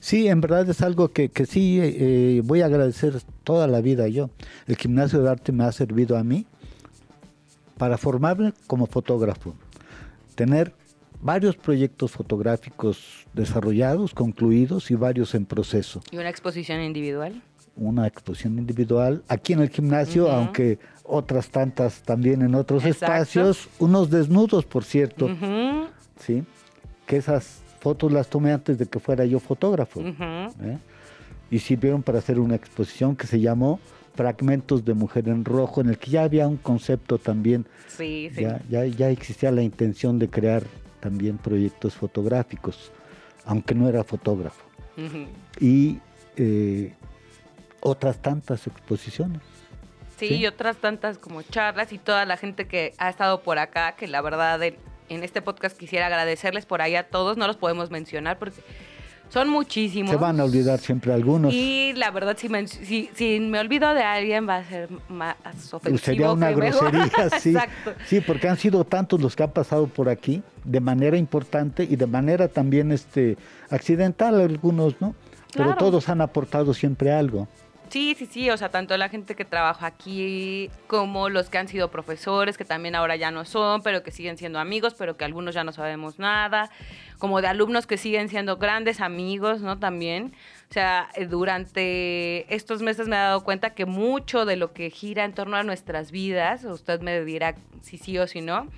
Sí, 0.00 0.28
en 0.28 0.40
verdad 0.40 0.68
es 0.68 0.80
algo 0.80 1.08
que, 1.08 1.28
que 1.28 1.44
sí 1.44 1.78
eh, 1.82 2.40
voy 2.44 2.62
a 2.62 2.66
agradecer 2.66 3.20
toda 3.44 3.66
la 3.66 3.82
vida 3.82 4.08
yo. 4.08 4.30
El 4.66 4.76
gimnasio 4.76 5.22
de 5.22 5.30
arte 5.30 5.52
me 5.52 5.64
ha 5.64 5.72
servido 5.72 6.16
a 6.16 6.24
mí 6.24 6.46
para 7.76 7.98
formarme 7.98 8.54
como 8.66 8.86
fotógrafo, 8.86 9.54
tener 10.34 10.72
varios 11.20 11.56
proyectos 11.56 12.12
fotográficos 12.12 13.26
desarrollados, 13.32 14.14
concluidos 14.14 14.90
y 14.90 14.94
varios 14.94 15.34
en 15.34 15.46
proceso. 15.46 16.00
¿Y 16.10 16.16
una 16.16 16.30
exposición 16.30 16.80
individual? 16.80 17.42
Una 17.76 18.06
exposición 18.06 18.58
individual 18.58 19.22
aquí 19.28 19.52
en 19.52 19.60
el 19.60 19.70
gimnasio, 19.70 20.30
aunque 20.30 20.78
otras 21.04 21.50
tantas 21.50 22.02
también 22.02 22.42
en 22.42 22.54
otros 22.54 22.84
espacios, 22.84 23.68
unos 23.78 24.10
desnudos, 24.10 24.64
por 24.64 24.84
cierto, 24.84 25.28
sí, 26.18 26.44
que 27.06 27.16
esas 27.16 27.62
fotos 27.80 28.12
las 28.12 28.28
tomé 28.28 28.52
antes 28.52 28.78
de 28.78 28.86
que 28.86 28.98
fuera 29.00 29.24
yo 29.24 29.40
fotógrafo 29.40 30.00
¿eh? 30.02 30.78
y 31.50 31.58
sirvieron 31.58 32.02
para 32.02 32.18
hacer 32.18 32.38
una 32.38 32.54
exposición 32.54 33.16
que 33.16 33.26
se 33.26 33.40
llamó 33.40 33.80
fragmentos 34.14 34.84
de 34.84 34.94
Mujer 34.94 35.28
en 35.28 35.44
Rojo, 35.44 35.80
en 35.80 35.88
el 35.88 35.98
que 35.98 36.10
ya 36.10 36.24
había 36.24 36.46
un 36.46 36.58
concepto 36.58 37.18
también, 37.18 37.66
sí, 37.88 38.30
sí. 38.34 38.42
Ya, 38.42 38.86
ya, 38.86 39.08
existía 39.08 39.50
la 39.50 39.62
intención 39.62 40.18
de 40.18 40.28
crear 40.28 40.64
también 41.00 41.38
proyectos 41.38 41.94
fotográficos, 41.94 42.92
aunque 43.44 43.74
no 43.74 43.88
era 43.88 44.04
fotógrafo. 44.04 44.64
Y 45.58 45.98
eh, 46.36 46.92
otras 47.80 48.20
tantas 48.20 48.66
exposiciones. 48.66 49.40
Sí, 50.18 50.34
y 50.34 50.46
otras 50.46 50.76
tantas 50.76 51.16
como 51.16 51.40
charlas 51.42 51.92
y 51.92 51.98
toda 51.98 52.26
la 52.26 52.36
gente 52.36 52.66
que 52.66 52.92
ha 52.98 53.08
estado 53.08 53.42
por 53.42 53.58
acá, 53.58 53.92
que 53.92 54.06
la 54.06 54.20
verdad 54.20 54.60
en 54.62 55.24
este 55.24 55.40
podcast 55.40 55.78
quisiera 55.78 56.06
agradecerles 56.06 56.66
por 56.66 56.82
ahí 56.82 56.94
a 56.94 57.08
todos, 57.08 57.38
no 57.38 57.46
los 57.46 57.56
podemos 57.56 57.90
mencionar 57.90 58.38
porque 58.38 58.60
son 59.30 59.48
muchísimos. 59.48 60.10
Se 60.10 60.16
van 60.16 60.40
a 60.40 60.44
olvidar 60.44 60.80
siempre 60.80 61.12
algunos. 61.12 61.54
Y 61.54 61.92
la 61.94 62.10
verdad, 62.10 62.36
si 62.36 62.48
me, 62.48 62.66
si, 62.66 63.08
me 63.40 63.60
olvido 63.60 63.94
de 63.94 64.02
alguien, 64.02 64.48
va 64.48 64.56
a 64.56 64.64
ser 64.64 64.88
más 65.08 65.36
ofensivo. 65.72 65.98
Sería 65.98 66.32
una 66.32 66.50
grosería, 66.50 67.08
sí. 67.40 67.50
Exacto. 67.50 67.92
Sí, 68.06 68.20
porque 68.20 68.48
han 68.48 68.56
sido 68.56 68.84
tantos 68.84 69.20
los 69.20 69.36
que 69.36 69.44
han 69.44 69.52
pasado 69.52 69.86
por 69.86 70.08
aquí, 70.08 70.42
de 70.64 70.80
manera 70.80 71.16
importante 71.16 71.84
y 71.88 71.96
de 71.96 72.06
manera 72.06 72.48
también 72.48 72.90
este 72.92 73.38
accidental 73.70 74.40
algunos, 74.40 75.00
¿no? 75.00 75.14
Pero 75.54 75.74
todos 75.76 76.08
han 76.08 76.20
aportado 76.20 76.74
siempre 76.74 77.12
algo. 77.12 77.48
Sí, 77.90 78.14
sí, 78.16 78.26
sí, 78.26 78.48
o 78.50 78.56
sea, 78.56 78.68
tanto 78.68 78.96
la 78.96 79.08
gente 79.08 79.34
que 79.34 79.44
trabaja 79.44 79.86
aquí 79.86 80.70
como 80.86 81.28
los 81.28 81.50
que 81.50 81.58
han 81.58 81.66
sido 81.66 81.90
profesores, 81.90 82.56
que 82.56 82.64
también 82.64 82.94
ahora 82.94 83.16
ya 83.16 83.32
no 83.32 83.44
son, 83.44 83.82
pero 83.82 84.04
que 84.04 84.12
siguen 84.12 84.38
siendo 84.38 84.60
amigos, 84.60 84.94
pero 84.96 85.16
que 85.16 85.24
algunos 85.24 85.56
ya 85.56 85.64
no 85.64 85.72
sabemos 85.72 86.20
nada, 86.20 86.70
como 87.18 87.40
de 87.40 87.48
alumnos 87.48 87.88
que 87.88 87.96
siguen 87.96 88.28
siendo 88.28 88.58
grandes 88.58 89.00
amigos, 89.00 89.60
¿no? 89.60 89.80
También. 89.80 90.34
O 90.70 90.72
sea, 90.72 91.08
eh, 91.16 91.26
durante 91.26 92.54
estos 92.54 92.80
meses 92.80 93.08
me 93.08 93.16
he 93.16 93.18
dado 93.18 93.42
cuenta 93.42 93.70
que 93.70 93.86
mucho 93.86 94.44
de 94.44 94.54
lo 94.54 94.72
que 94.72 94.88
gira 94.90 95.24
en 95.24 95.34
torno 95.34 95.56
a 95.56 95.64
nuestras 95.64 96.12
vidas, 96.12 96.62
usted 96.62 97.00
me 97.00 97.24
dirá 97.24 97.56
si 97.82 97.98
sí 97.98 98.16
o 98.18 98.28
si 98.28 98.40
no, 98.40 98.68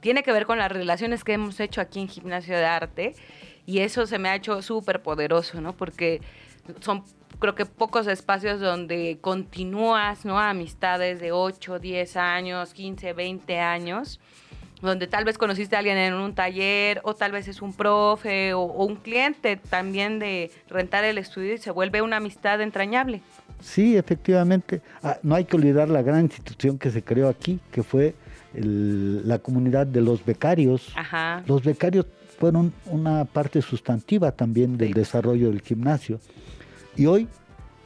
tiene 0.00 0.22
que 0.22 0.30
ver 0.30 0.46
con 0.46 0.58
las 0.58 0.70
relaciones 0.70 1.24
que 1.24 1.32
hemos 1.32 1.58
hecho 1.58 1.80
aquí 1.80 1.98
en 1.98 2.08
Gimnasio 2.08 2.56
de 2.56 2.66
Arte. 2.66 3.16
Y 3.66 3.80
eso 3.80 4.06
se 4.06 4.18
me 4.18 4.28
ha 4.28 4.36
hecho 4.36 4.62
súper 4.62 5.02
poderoso, 5.02 5.60
¿no? 5.60 5.76
Porque 5.76 6.20
son 6.80 7.04
creo 7.40 7.54
que 7.54 7.66
pocos 7.66 8.06
espacios 8.06 8.60
donde 8.60 9.18
continúas, 9.20 10.24
¿no? 10.24 10.38
Amistades 10.38 11.20
de 11.20 11.32
8, 11.32 11.78
10 11.80 12.16
años, 12.16 12.72
15, 12.74 13.12
20 13.14 13.58
años, 13.58 14.20
donde 14.82 15.06
tal 15.08 15.24
vez 15.24 15.38
conociste 15.38 15.74
a 15.74 15.80
alguien 15.80 15.96
en 15.96 16.14
un 16.14 16.34
taller 16.34 17.00
o 17.02 17.14
tal 17.14 17.32
vez 17.32 17.48
es 17.48 17.62
un 17.62 17.72
profe 17.72 18.54
o, 18.54 18.62
un 18.62 18.96
cliente 18.96 19.56
también 19.56 20.18
de 20.18 20.50
rentar 20.68 21.02
el 21.04 21.18
estudio 21.18 21.54
y 21.54 21.58
se 21.58 21.70
vuelve 21.70 22.02
una 22.02 22.18
amistad 22.18 22.60
entrañable. 22.60 23.22
Sí, 23.60 23.96
efectivamente. 23.96 24.80
Ah, 25.02 25.18
no 25.22 25.34
hay 25.34 25.44
que 25.44 25.56
olvidar 25.56 25.88
la 25.88 26.02
gran 26.02 26.22
institución 26.22 26.78
que 26.78 26.90
se 26.90 27.02
creó 27.02 27.28
aquí, 27.28 27.58
que 27.72 27.82
fue 27.82 28.14
la 28.52 29.38
comunidad 29.38 29.86
de 29.86 30.00
los 30.00 30.24
becarios. 30.24 30.92
Ajá. 30.96 31.42
Los 31.46 31.62
becarios 31.62 32.06
fueron 32.38 32.72
una 32.86 33.26
parte 33.26 33.60
sustantiva 33.62 34.32
también 34.32 34.76
del 34.76 34.92
desarrollo 34.94 35.50
del 35.50 35.60
gimnasio. 35.60 36.20
Y 37.00 37.06
hoy 37.06 37.28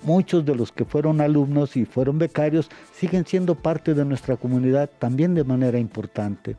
muchos 0.03 0.44
de 0.44 0.57
los 0.57 0.72
que 0.72 0.85
fueron 0.85 1.20
alumnos 1.20 1.77
y 1.77 1.85
fueron 1.85 2.18
becarios 2.18 2.68
siguen 2.92 3.24
siendo 3.24 3.55
parte 3.55 3.94
de 3.94 4.05
nuestra 4.05 4.37
comunidad 4.37 4.90
también 4.98 5.37
de 5.37 5.44
manera 5.44 5.79
importante. 5.79 6.57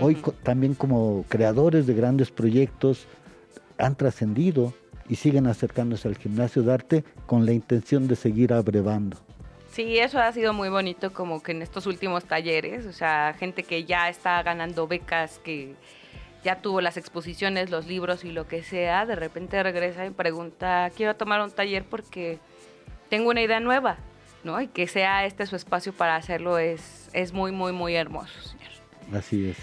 Hoy 0.00 0.14
también 0.44 0.74
como 0.74 1.24
creadores 1.28 1.88
de 1.88 1.94
grandes 1.94 2.30
proyectos 2.30 3.08
han 3.78 3.96
trascendido 3.96 4.72
y 5.08 5.16
siguen 5.16 5.48
acercándose 5.48 6.06
al 6.06 6.16
gimnasio 6.16 6.62
de 6.62 6.72
arte 6.72 7.04
con 7.26 7.44
la 7.44 7.52
intención 7.52 8.06
de 8.06 8.14
seguir 8.14 8.52
abrevando. 8.52 9.16
Sí, 9.72 9.98
eso 9.98 10.20
ha 10.20 10.30
sido 10.30 10.52
muy 10.52 10.68
bonito 10.68 11.12
como 11.12 11.42
que 11.42 11.50
en 11.50 11.62
estos 11.62 11.84
últimos 11.86 12.26
talleres, 12.26 12.86
o 12.86 12.92
sea, 12.92 13.34
gente 13.36 13.64
que 13.64 13.82
ya 13.86 14.08
está 14.08 14.40
ganando 14.44 14.86
becas, 14.86 15.40
que 15.40 15.74
ya 16.44 16.60
tuvo 16.60 16.80
las 16.80 16.96
exposiciones, 16.96 17.70
los 17.70 17.86
libros 17.86 18.24
y 18.24 18.32
lo 18.32 18.46
que 18.46 18.62
sea, 18.62 19.06
de 19.06 19.16
repente 19.16 19.62
regresa 19.62 20.06
y 20.06 20.10
pregunta, 20.10 20.90
quiero 20.96 21.16
tomar 21.16 21.40
un 21.42 21.50
taller 21.50 21.84
porque 21.84 22.38
tengo 23.08 23.30
una 23.30 23.42
idea 23.42 23.60
nueva, 23.60 23.96
¿no? 24.44 24.60
Y 24.60 24.68
que 24.68 24.86
sea 24.86 25.24
este 25.24 25.46
su 25.46 25.56
espacio 25.56 25.92
para 25.92 26.16
hacerlo 26.16 26.58
es, 26.58 27.10
es 27.12 27.32
muy, 27.32 27.52
muy, 27.52 27.72
muy 27.72 27.94
hermoso, 27.94 28.40
señor. 28.42 28.70
Así 29.12 29.50
es. 29.50 29.56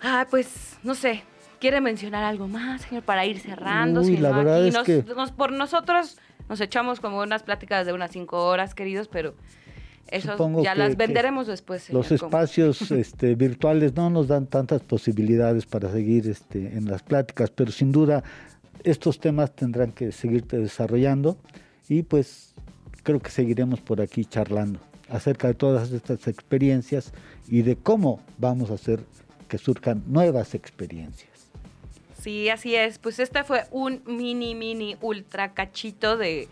Ah, 0.00 0.26
pues, 0.30 0.78
no 0.82 0.94
sé, 0.94 1.22
¿quiere 1.60 1.80
mencionar 1.80 2.24
algo 2.24 2.48
más, 2.48 2.82
señor, 2.82 3.04
para 3.04 3.24
ir 3.24 3.40
cerrando? 3.40 4.00
Uy, 4.02 4.16
la 4.16 4.32
verdad 4.32 4.66
es 4.66 4.76
que... 4.78 5.04
por 5.36 5.52
nosotros 5.52 6.18
nos 6.48 6.60
echamos 6.60 7.00
como 7.00 7.20
unas 7.20 7.42
pláticas 7.42 7.86
de 7.86 7.92
unas 7.92 8.10
cinco 8.10 8.46
horas, 8.46 8.74
queridos, 8.74 9.08
pero 9.08 9.34
eso 10.08 10.62
ya 10.62 10.74
las 10.74 10.96
venderemos 10.96 11.46
después. 11.46 11.90
Los 11.90 12.12
espacios 12.12 12.90
este, 12.90 13.34
virtuales 13.34 13.94
no 13.94 14.10
nos 14.10 14.28
dan 14.28 14.46
tantas 14.46 14.82
posibilidades 14.82 15.66
para 15.66 15.90
seguir 15.90 16.28
este, 16.28 16.76
en 16.76 16.86
las 16.86 17.02
pláticas, 17.02 17.50
pero 17.50 17.72
sin 17.72 17.92
duda 17.92 18.22
estos 18.84 19.20
temas 19.20 19.54
tendrán 19.54 19.92
que 19.92 20.12
seguirte 20.12 20.58
desarrollando 20.58 21.38
y 21.88 22.02
pues 22.02 22.54
creo 23.02 23.20
que 23.20 23.30
seguiremos 23.30 23.80
por 23.80 24.00
aquí 24.00 24.24
charlando 24.24 24.80
acerca 25.08 25.48
de 25.48 25.54
todas 25.54 25.92
estas 25.92 26.26
experiencias 26.26 27.12
y 27.48 27.62
de 27.62 27.76
cómo 27.76 28.20
vamos 28.38 28.70
a 28.70 28.74
hacer 28.74 29.00
que 29.48 29.58
surjan 29.58 30.02
nuevas 30.06 30.54
experiencias. 30.54 31.30
Sí, 32.18 32.48
así 32.48 32.74
es. 32.76 32.98
Pues 32.98 33.18
este 33.18 33.42
fue 33.44 33.64
un 33.70 34.02
mini, 34.06 34.54
mini, 34.54 34.96
ultra 35.00 35.54
cachito 35.54 36.16
de 36.16 36.48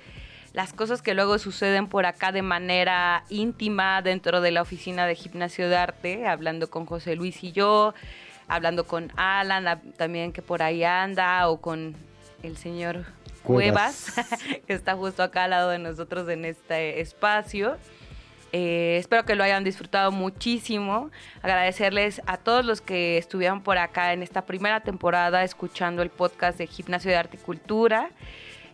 las 0.52 0.72
cosas 0.72 1.02
que 1.02 1.14
luego 1.14 1.38
suceden 1.38 1.86
por 1.86 2.06
acá 2.06 2.32
de 2.32 2.42
manera 2.42 3.24
íntima 3.28 4.02
dentro 4.02 4.40
de 4.40 4.50
la 4.50 4.62
oficina 4.62 5.06
de 5.06 5.14
gimnasio 5.14 5.68
de 5.68 5.76
arte, 5.76 6.26
hablando 6.26 6.70
con 6.70 6.86
José 6.86 7.14
Luis 7.14 7.42
y 7.44 7.52
yo, 7.52 7.94
hablando 8.48 8.84
con 8.84 9.12
Alan, 9.16 9.80
también 9.96 10.32
que 10.32 10.42
por 10.42 10.62
ahí 10.62 10.82
anda, 10.82 11.48
o 11.48 11.60
con 11.60 11.94
el 12.42 12.56
señor 12.56 13.04
Cuevas, 13.42 14.12
que 14.66 14.72
está 14.72 14.96
justo 14.96 15.22
acá 15.22 15.44
al 15.44 15.50
lado 15.50 15.70
de 15.70 15.78
nosotros 15.78 16.28
en 16.28 16.44
este 16.44 17.00
espacio. 17.00 17.76
Eh, 18.52 18.96
espero 18.98 19.24
que 19.24 19.36
lo 19.36 19.44
hayan 19.44 19.62
disfrutado 19.62 20.10
muchísimo. 20.10 21.10
Agradecerles 21.42 22.20
a 22.26 22.36
todos 22.36 22.64
los 22.64 22.80
que 22.80 23.16
estuvieron 23.16 23.62
por 23.62 23.78
acá 23.78 24.12
en 24.12 24.22
esta 24.22 24.44
primera 24.44 24.80
temporada 24.80 25.44
escuchando 25.44 26.02
el 26.02 26.10
podcast 26.10 26.58
de 26.58 26.66
Gimnasio 26.66 27.10
de 27.10 27.16
Arte 27.16 27.36
y 27.36 27.40
Cultura. 27.40 28.10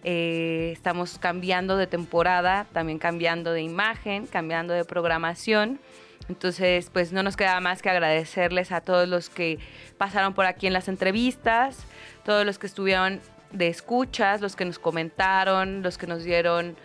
Eh, 0.05 0.71
estamos 0.73 1.19
cambiando 1.19 1.77
de 1.77 1.87
temporada, 1.87 2.67
también 2.73 2.99
cambiando 2.99 3.53
de 3.53 3.63
imagen, 3.63 4.27
cambiando 4.27 4.75
de 4.75 4.85
programación. 4.85 5.81
Entonces, 6.29 6.91
pues 6.93 7.13
no 7.13 7.23
nos 7.23 7.37
queda 7.37 7.61
más 7.61 7.83
que 7.83 7.91
agradecerles 7.91 8.73
a 8.73 8.81
todos 8.81 9.09
los 9.09 9.29
que 9.31 9.59
pasaron 9.99 10.35
por 10.35 10.47
aquí 10.47 10.67
en 10.67 10.73
las 10.73 10.89
entrevistas, 10.89 11.79
todos 12.25 12.45
los 12.45 12.59
que 12.59 12.67
estuvieron 12.67 13.21
de 13.53 13.69
escuchas, 13.69 14.41
los 14.41 14.57
que 14.57 14.65
nos 14.65 14.79
comentaron, 14.79 15.83
los 15.83 15.99
que 15.99 16.07
nos 16.07 16.25
dieron 16.25 16.77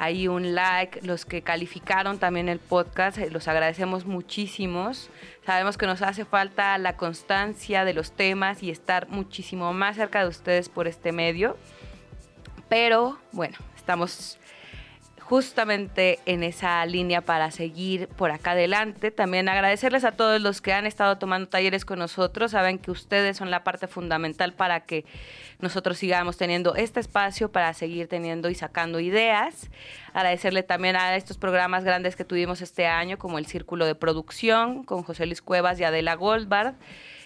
ahí 0.00 0.28
un 0.28 0.54
like, 0.54 1.00
los 1.02 1.26
que 1.26 1.42
calificaron 1.42 2.18
también 2.18 2.48
el 2.48 2.58
podcast, 2.58 3.18
eh, 3.18 3.30
los 3.30 3.48
agradecemos 3.48 4.06
muchísimos. 4.06 5.10
Sabemos 5.44 5.76
que 5.76 5.86
nos 5.86 6.00
hace 6.00 6.24
falta 6.24 6.78
la 6.78 6.96
constancia 6.96 7.84
de 7.84 7.92
los 7.92 8.12
temas 8.12 8.62
y 8.62 8.70
estar 8.70 9.08
muchísimo 9.08 9.74
más 9.74 9.96
cerca 9.96 10.22
de 10.22 10.28
ustedes 10.28 10.70
por 10.70 10.88
este 10.88 11.12
medio. 11.12 11.58
Pero 12.70 13.18
bueno, 13.32 13.58
estamos 13.76 14.38
justamente 15.18 16.20
en 16.24 16.44
esa 16.44 16.86
línea 16.86 17.20
para 17.20 17.50
seguir 17.50 18.06
por 18.06 18.30
acá 18.30 18.52
adelante. 18.52 19.10
También 19.10 19.48
agradecerles 19.48 20.04
a 20.04 20.12
todos 20.12 20.40
los 20.40 20.60
que 20.60 20.72
han 20.72 20.86
estado 20.86 21.18
tomando 21.18 21.48
talleres 21.48 21.84
con 21.84 21.98
nosotros. 21.98 22.52
Saben 22.52 22.78
que 22.78 22.92
ustedes 22.92 23.36
son 23.36 23.50
la 23.50 23.64
parte 23.64 23.88
fundamental 23.88 24.52
para 24.52 24.80
que 24.80 25.04
nosotros 25.58 25.98
sigamos 25.98 26.36
teniendo 26.36 26.76
este 26.76 27.00
espacio 27.00 27.50
para 27.50 27.74
seguir 27.74 28.06
teniendo 28.06 28.50
y 28.50 28.54
sacando 28.54 29.00
ideas. 29.00 29.68
Agradecerle 30.14 30.62
también 30.62 30.94
a 30.94 31.16
estos 31.16 31.38
programas 31.38 31.82
grandes 31.82 32.14
que 32.14 32.24
tuvimos 32.24 32.60
este 32.60 32.86
año, 32.86 33.18
como 33.18 33.38
el 33.38 33.46
Círculo 33.46 33.84
de 33.84 33.96
Producción 33.96 34.84
con 34.84 35.02
José 35.02 35.26
Luis 35.26 35.42
Cuevas 35.42 35.80
y 35.80 35.84
Adela 35.84 36.14
Goldbard 36.14 36.74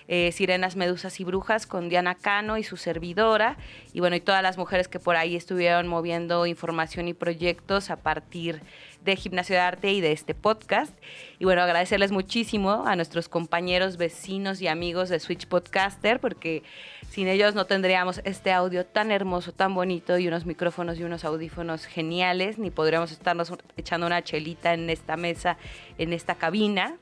eh, 0.08 0.32
Sirenas, 0.32 0.76
Medusas 0.76 1.18
y 1.20 1.24
Brujas 1.24 1.66
con 1.66 1.88
Diana 1.88 2.14
Cano 2.14 2.58
y 2.58 2.62
su 2.62 2.76
servidora. 2.76 3.56
Y 3.92 4.00
bueno, 4.00 4.16
y 4.16 4.20
todas 4.20 4.42
las 4.42 4.58
mujeres 4.58 4.88
que 4.88 4.98
por 4.98 5.16
ahí 5.16 5.36
estuvieron 5.36 5.88
moviendo 5.88 6.46
información 6.46 7.08
y 7.08 7.14
proyectos 7.14 7.90
a 7.90 7.96
partir 7.96 8.60
de 9.04 9.16
Gimnasio 9.16 9.54
de 9.54 9.60
Arte 9.60 9.92
y 9.92 10.00
de 10.00 10.12
este 10.12 10.34
podcast. 10.34 10.94
Y 11.38 11.44
bueno, 11.44 11.62
agradecerles 11.62 12.10
muchísimo 12.10 12.84
a 12.86 12.96
nuestros 12.96 13.28
compañeros, 13.28 13.96
vecinos 13.96 14.60
y 14.62 14.68
amigos 14.68 15.08
de 15.10 15.20
Switch 15.20 15.46
Podcaster, 15.46 16.20
porque 16.20 16.62
sin 17.10 17.28
ellos 17.28 17.54
no 17.54 17.66
tendríamos 17.66 18.20
este 18.24 18.52
audio 18.52 18.86
tan 18.86 19.10
hermoso, 19.10 19.52
tan 19.52 19.74
bonito 19.74 20.18
y 20.18 20.26
unos 20.26 20.46
micrófonos 20.46 20.98
y 20.98 21.04
unos 21.04 21.24
audífonos 21.24 21.84
geniales, 21.86 22.58
ni 22.58 22.70
podríamos 22.70 23.12
estarnos 23.12 23.52
echando 23.76 24.06
una 24.06 24.22
chelita 24.24 24.72
en 24.72 24.88
esta 24.88 25.16
mesa, 25.16 25.58
en 25.98 26.12
esta 26.12 26.34
cabina. 26.34 26.96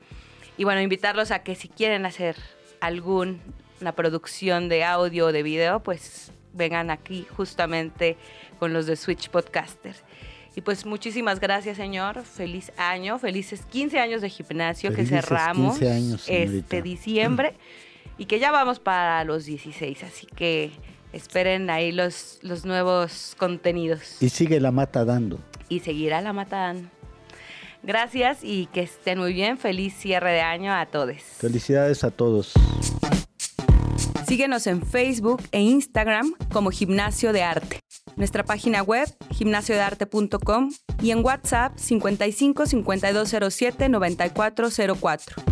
Y 0.57 0.65
bueno, 0.65 0.81
invitarlos 0.81 1.31
a 1.31 1.39
que 1.39 1.55
si 1.55 1.67
quieren 1.67 2.05
hacer 2.05 2.35
alguna 2.83 3.39
producción 3.95 4.67
de 4.67 4.83
audio 4.83 5.27
o 5.27 5.31
de 5.31 5.41
video, 5.41 5.81
pues 5.81 6.31
vengan 6.53 6.89
aquí 6.89 7.25
justamente 7.35 8.17
con 8.59 8.73
los 8.73 8.85
de 8.85 8.95
Switch 8.95 9.29
Podcaster. 9.29 9.95
Y 10.55 10.61
pues 10.61 10.85
muchísimas 10.85 11.39
gracias, 11.39 11.77
señor. 11.77 12.23
Feliz 12.23 12.71
año, 12.77 13.17
felices 13.17 13.65
15 13.71 13.99
años 13.99 14.21
de 14.21 14.29
gimnasio 14.29 14.93
que 14.93 15.05
cerramos 15.05 15.81
este 16.27 16.81
diciembre 16.81 17.55
y 18.17 18.25
que 18.25 18.37
ya 18.37 18.51
vamos 18.51 18.79
para 18.79 19.23
los 19.23 19.45
16, 19.45 20.03
así 20.03 20.27
que 20.27 20.71
esperen 21.11 21.69
ahí 21.69 21.91
los, 21.91 22.39
los 22.41 22.65
nuevos 22.65 23.33
contenidos. 23.37 24.21
Y 24.21 24.29
sigue 24.29 24.59
la 24.59 24.71
mata 24.71 25.05
dando. 25.05 25.39
Y 25.69 25.79
seguirá 25.79 26.21
la 26.21 26.33
mata 26.33 26.57
dando. 26.57 26.89
Gracias 27.83 28.39
y 28.43 28.67
que 28.67 28.81
estén 28.81 29.19
muy 29.19 29.33
bien. 29.33 29.57
Feliz 29.57 29.93
cierre 29.93 30.31
de 30.31 30.41
año 30.41 30.73
a 30.73 30.85
todos. 30.85 31.17
Felicidades 31.37 32.03
a 32.03 32.11
todos. 32.11 32.53
Síguenos 34.25 34.65
en 34.67 34.81
Facebook 34.85 35.43
e 35.51 35.59
Instagram 35.61 36.33
como 36.51 36.71
Gimnasio 36.71 37.33
de 37.33 37.43
Arte. 37.43 37.79
Nuestra 38.15 38.43
página 38.43 38.81
web 38.81 39.07
gimnasiodearte.com 39.31 40.71
y 41.01 41.11
en 41.11 41.23
WhatsApp 41.25 41.77
55 41.77 42.65
5207 42.65 43.89
9404. 43.89 45.43